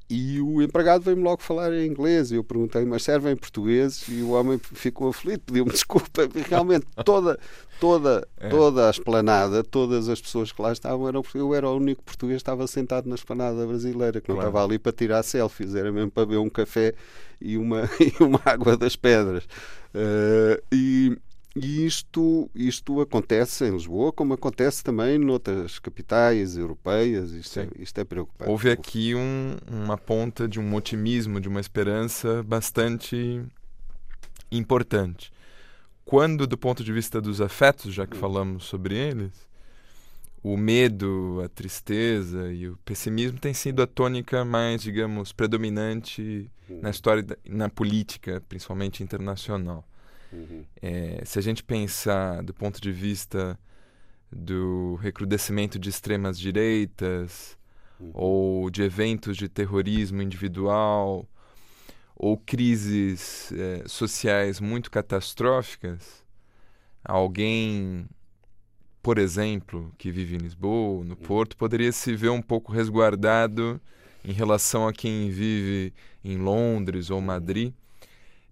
e 0.10 0.42
o 0.42 0.60
empregado 0.60 1.04
veio-me 1.04 1.22
logo 1.24 1.44
falar 1.44 1.72
em 1.72 1.86
inglês. 1.86 2.32
E 2.32 2.36
eu 2.36 2.44
perguntei, 2.44 2.84
mas 2.84 3.04
serve 3.04 3.32
em 3.32 3.36
português? 3.36 4.06
E 4.10 4.24
o 4.24 4.32
homem 4.32 4.60
ficou 4.74 5.10
aflito, 5.10 5.44
pediu-me 5.46 5.70
desculpa. 5.72 6.28
Realmente, 6.50 6.88
toda, 7.06 7.38
toda, 7.80 8.28
é. 8.40 8.50
toda 8.50 8.88
a 8.88 8.90
esplanada, 8.90 9.64
todas 9.64 10.10
as 10.10 10.20
pessoas 10.20 10.52
que 10.52 10.60
lá 10.60 10.72
estavam 10.72 11.08
eram 11.08 11.24
Eu 11.36 11.54
era 11.54 11.70
o 11.70 11.76
único 11.76 12.02
português 12.02 12.38
que 12.38 12.42
estava 12.42 12.66
sentado 12.66 13.08
na 13.08 13.14
esplanada 13.14 13.68
brasileira, 13.68 14.20
que 14.20 14.30
não 14.30 14.38
claro. 14.38 14.50
estava 14.50 14.66
ali 14.66 14.80
para 14.80 14.92
tirar 14.92 15.22
selfies, 15.22 15.76
era 15.76 15.92
mesmo 15.92 16.10
para 16.10 16.26
beber 16.26 16.40
um 16.40 16.50
café 16.50 16.96
e 17.40 17.56
uma, 17.56 17.88
e 18.02 18.24
uma 18.24 18.42
água 18.44 18.76
das 18.76 18.96
pedras. 18.96 19.44
Uh, 19.94 20.60
e 20.72 21.18
e 21.56 21.86
isto, 21.86 22.50
isto 22.54 23.02
acontece 23.02 23.66
em 23.66 23.72
Lisboa, 23.72 24.14
como 24.14 24.34
acontece 24.34 24.84
também 24.84 25.18
noutras 25.18 25.80
capitais 25.80 26.56
europeias. 26.56 27.32
Isto, 27.32 27.62
é, 27.62 27.70
isto 27.80 28.00
é 28.00 28.04
preocupante. 28.04 28.50
Houve 28.50 28.70
aqui 28.70 29.16
um, 29.16 29.56
uma 29.68 29.98
ponta 29.98 30.48
de 30.48 30.60
um 30.60 30.76
otimismo, 30.76 31.42
de 31.42 31.48
uma 31.48 31.60
esperança 31.60 32.44
bastante 32.44 33.42
importante. 34.52 35.32
Quando, 36.06 36.46
do 36.46 36.58
ponto 36.58 36.84
de 36.84 36.94
vista 36.94 37.20
dos 37.20 37.42
afetos, 37.42 37.94
já 37.94 38.06
que 38.06 38.16
hum. 38.16 38.20
falamos 38.20 38.66
sobre 38.66 38.96
eles, 38.96 39.48
o 40.44 40.56
medo, 40.56 41.42
a 41.44 41.50
tristeza 41.50 42.54
e 42.54 42.68
o 42.68 42.78
pessimismo 42.86 43.40
têm 43.40 43.54
sido 43.54 43.82
a 43.82 43.88
tônica 43.88 44.46
mais, 44.46 44.82
digamos, 44.84 45.34
predominante 45.34 46.50
hum. 46.70 46.80
na 46.82 46.92
história, 46.92 47.26
na 47.48 47.70
política, 47.70 48.42
principalmente 48.48 49.02
internacional. 49.02 49.84
Uhum. 50.32 50.64
É, 50.82 51.22
se 51.26 51.40
a 51.40 51.42
gente 51.42 51.64
pensar 51.64 52.44
do 52.44 52.54
ponto 52.54 52.80
de 52.80 52.92
vista 52.92 53.58
do 54.32 54.96
recrudescimento 55.02 55.80
de 55.80 55.90
extremas 55.90 56.40
direitas 56.40 57.58
uhum. 58.00 58.12
ou 58.14 58.70
de 58.70 58.84
eventos 58.84 59.36
de 59.36 59.50
terrorismo 59.50 60.22
individual 60.22 61.28
ou 62.16 62.38
crises 62.38 63.52
é, 63.54 63.84
sociais 63.88 64.60
muito 64.60 64.92
catastróficas, 64.92 66.24
alguém, 67.04 68.08
por 69.02 69.18
exemplo, 69.18 69.92
que 69.98 70.12
vive 70.12 70.36
em 70.36 70.40
Lisboa, 70.40 71.04
no 71.04 71.12
uhum. 71.12 71.16
Porto, 71.16 71.56
poderia 71.58 71.92
se 71.92 72.16
ver 72.16 72.30
um 72.30 72.42
pouco 72.42 72.72
resguardado 72.72 73.82
em 74.24 74.34
relação 74.34 74.88
a 74.88 74.94
quem 74.94 75.30
vive 75.30 75.94
em 76.24 76.38
Londres 76.38 77.10
ou 77.10 77.20
uhum. 77.20 77.26
Madrid 77.26 77.74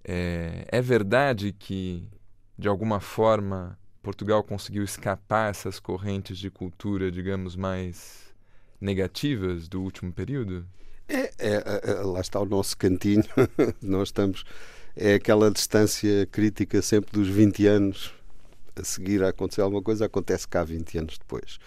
é, 0.08 0.66
é 0.70 0.82
verdade 0.82 1.52
que, 1.52 2.08
de 2.58 2.70
alguma 2.70 3.02
forma, 3.02 3.78
Portugal 4.02 4.42
conseguiu 4.42 4.84
escapar 4.84 5.50
essas 5.50 5.80
correntes 5.82 6.38
de 6.38 6.50
cultura, 6.50 7.12
digamos, 7.12 7.58
mais 7.58 8.34
negativas 8.80 9.68
do 9.68 9.82
último 9.82 10.14
período? 10.14 10.66
É, 11.10 11.20
é, 11.20 11.32
é, 11.40 11.92
é 11.92 11.94
lá 12.04 12.22
está 12.22 12.40
o 12.40 12.46
nosso 12.46 12.78
cantinho. 12.78 13.26
Nós 13.82 14.08
estamos. 14.08 14.46
É 14.96 15.16
aquela 15.16 15.52
distância 15.52 16.26
crítica 16.32 16.82
sempre 16.82 17.12
dos 17.12 17.28
20 17.28 17.68
anos 17.68 18.14
a 18.76 18.84
seguir 18.84 19.24
a 19.24 19.30
acontecer 19.30 19.62
alguma 19.62 19.82
coisa, 19.82 20.06
acontece 20.06 20.48
cá 20.48 20.64
20 20.64 20.98
anos 21.00 21.18
depois. 21.18 21.60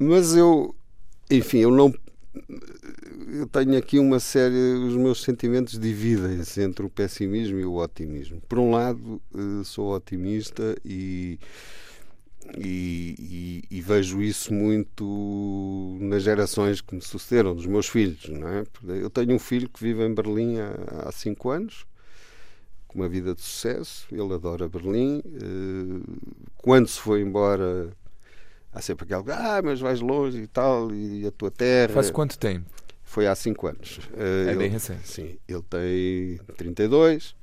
Mas 0.00 0.34
eu, 0.34 0.74
enfim, 1.30 1.58
eu 1.58 1.70
não 1.70 1.92
eu 3.28 3.46
tenho 3.46 3.76
aqui 3.76 3.98
uma 3.98 4.18
série, 4.18 4.54
os 4.54 4.96
meus 4.96 5.22
sentimentos 5.22 5.78
dividem-se 5.78 6.62
entre 6.62 6.84
o 6.84 6.90
pessimismo 6.90 7.58
e 7.58 7.64
o 7.64 7.76
otimismo. 7.76 8.40
Por 8.48 8.58
um 8.58 8.70
lado, 8.70 9.20
eh, 9.34 9.64
sou 9.64 9.94
otimista 9.94 10.76
e, 10.84 11.38
e, 12.56 13.14
e, 13.18 13.64
e, 13.70 13.80
vejo 13.80 14.22
isso 14.22 14.52
muito 14.52 15.98
nas 16.00 16.22
gerações 16.22 16.80
que 16.80 16.94
me 16.94 17.02
sucederam, 17.02 17.54
dos 17.54 17.66
meus 17.66 17.88
filhos. 17.88 18.28
Não 18.28 18.48
é? 18.48 18.64
Eu 19.00 19.10
tenho 19.10 19.34
um 19.34 19.38
filho 19.38 19.68
que 19.68 19.82
vive 19.82 20.02
em 20.02 20.14
Berlim 20.14 20.58
há, 20.58 21.08
há 21.08 21.12
cinco 21.12 21.50
anos, 21.50 21.86
com 22.88 22.98
uma 22.98 23.08
vida 23.08 23.34
de 23.34 23.40
sucesso, 23.42 24.06
ele 24.10 24.32
adora 24.32 24.68
Berlim. 24.68 25.22
Eh, 25.26 26.02
quando 26.56 26.88
se 26.88 26.98
foi 26.98 27.20
embora 27.20 27.94
há 28.72 28.80
sempre 28.80 29.04
aquele, 29.04 29.32
ah, 29.32 29.60
mas 29.62 29.80
vais 29.80 30.00
longe 30.00 30.40
e 30.40 30.46
tal, 30.46 30.92
e 30.92 31.26
a 31.26 31.30
tua 31.30 31.50
terra. 31.50 31.92
Faz 31.92 32.10
quanto 32.10 32.38
tempo? 32.38 32.66
Foi 33.04 33.26
há 33.26 33.34
5 33.34 33.66
anos. 33.66 34.00
É 34.16 34.50
ele, 34.50 34.56
bem 34.56 34.70
recente. 34.70 35.06
Sim, 35.06 35.36
ele 35.46 35.62
tem 35.68 36.40
32, 36.56 37.36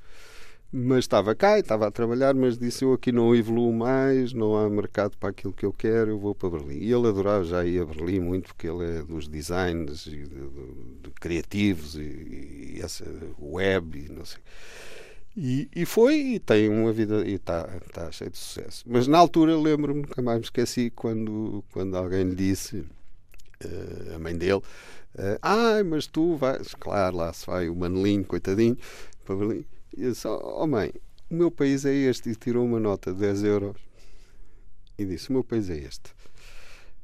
mas 0.72 1.00
estava 1.00 1.34
cá 1.34 1.58
e 1.58 1.60
estava 1.60 1.86
a 1.86 1.90
trabalhar, 1.90 2.34
mas 2.34 2.58
disse 2.58 2.84
eu 2.84 2.92
aqui 2.92 3.12
não 3.12 3.34
evoluo 3.34 3.72
mais, 3.72 4.32
não 4.32 4.56
há 4.56 4.68
mercado 4.68 5.16
para 5.16 5.30
aquilo 5.30 5.52
que 5.52 5.64
eu 5.64 5.72
quero, 5.72 6.10
eu 6.10 6.18
vou 6.18 6.34
para 6.34 6.50
Berlim. 6.50 6.78
E 6.78 6.92
ele 6.92 7.06
adorava 7.06 7.44
já 7.44 7.64
ir 7.64 7.82
a 7.82 7.84
Berlim 7.84 8.18
muito, 8.18 8.48
porque 8.48 8.66
ele 8.68 8.98
é 8.98 9.02
dos 9.02 9.28
designs 9.28 10.06
e 10.06 10.10
de, 10.10 10.24
de, 10.24 10.48
de 11.02 11.10
criativos 11.20 11.94
e, 11.94 12.76
e 12.76 12.80
essa 12.82 13.04
web 13.40 14.06
e 14.06 14.12
não 14.12 14.24
sei. 14.24 14.40
E, 15.36 15.68
e 15.74 15.86
foi 15.86 16.16
e 16.16 16.38
tem 16.40 16.68
uma 16.68 16.92
vida 16.92 17.26
e 17.26 17.34
está 17.34 17.64
tá 17.92 18.10
cheio 18.10 18.30
de 18.30 18.38
sucesso. 18.38 18.84
Mas 18.86 19.06
na 19.06 19.18
altura 19.18 19.56
lembro-me, 19.56 20.02
nunca 20.02 20.20
mais 20.20 20.38
me 20.38 20.44
esqueci, 20.44 20.90
quando, 20.90 21.64
quando 21.72 21.96
alguém 21.96 22.24
lhe 22.24 22.34
disse, 22.34 22.78
uh, 23.64 24.14
a 24.16 24.18
mãe 24.18 24.36
dele, 24.36 24.56
uh, 24.58 25.38
ah, 25.40 25.84
mas 25.84 26.06
tu 26.06 26.36
vais, 26.36 26.74
claro, 26.74 27.16
lá 27.16 27.32
se 27.32 27.46
vai 27.46 27.68
o 27.68 27.76
Manelinho, 27.76 28.24
coitadinho, 28.24 28.76
para 29.24 29.36
Berlim. 29.36 29.64
E 29.96 30.04
eu 30.04 30.12
disse, 30.12 30.26
oh 30.26 30.66
mãe, 30.66 30.92
o 31.30 31.34
meu 31.34 31.50
país 31.50 31.84
é 31.84 31.94
este. 31.94 32.30
E 32.30 32.34
tirou 32.34 32.64
uma 32.64 32.80
nota 32.80 33.12
de 33.12 33.20
10 33.20 33.44
euros 33.44 33.76
e 34.98 35.04
disse, 35.04 35.30
o 35.30 35.32
meu 35.32 35.44
país 35.44 35.70
é 35.70 35.76
este. 35.76 36.10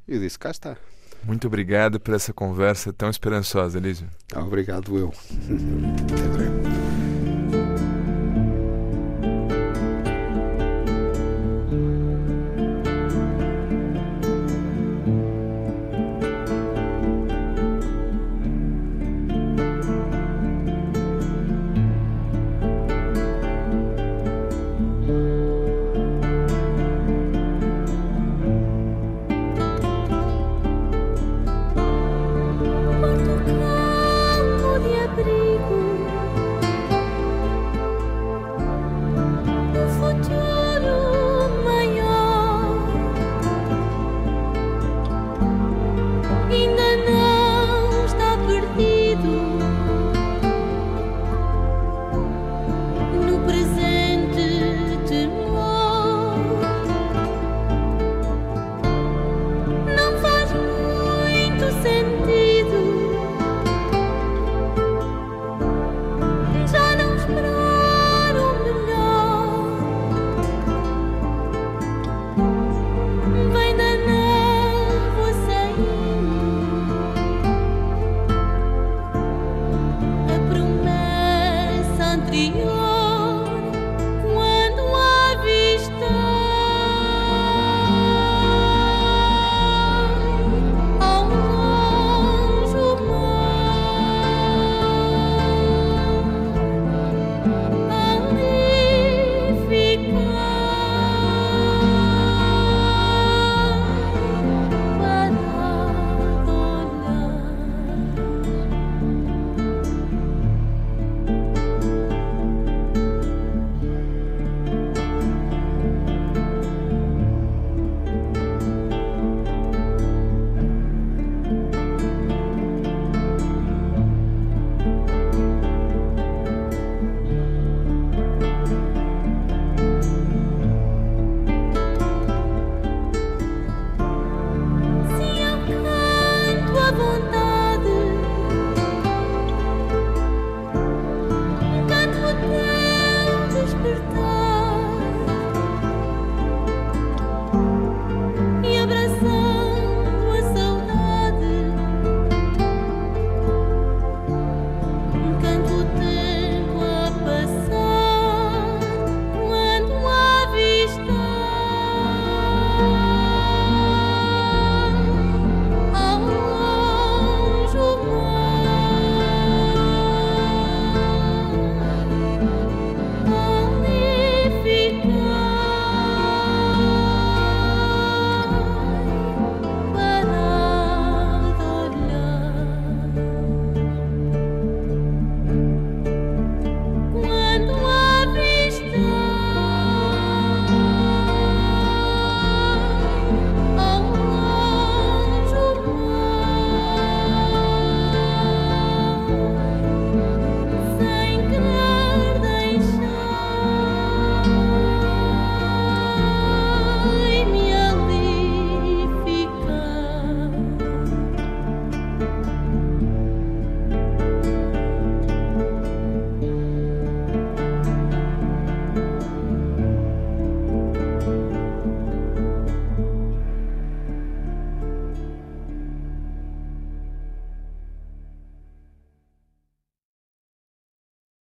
E 0.07 0.15
eu 0.15 0.19
disse, 0.19 0.37
cá 0.37 0.51
está. 0.51 0.77
Muito 1.23 1.47
obrigado 1.47 1.99
por 1.99 2.13
essa 2.13 2.33
conversa 2.33 2.93
tão 2.93 3.09
esperançosa, 3.09 3.77
Elísio. 3.77 4.07
Obrigado 4.35 4.97
eu. 4.97 5.11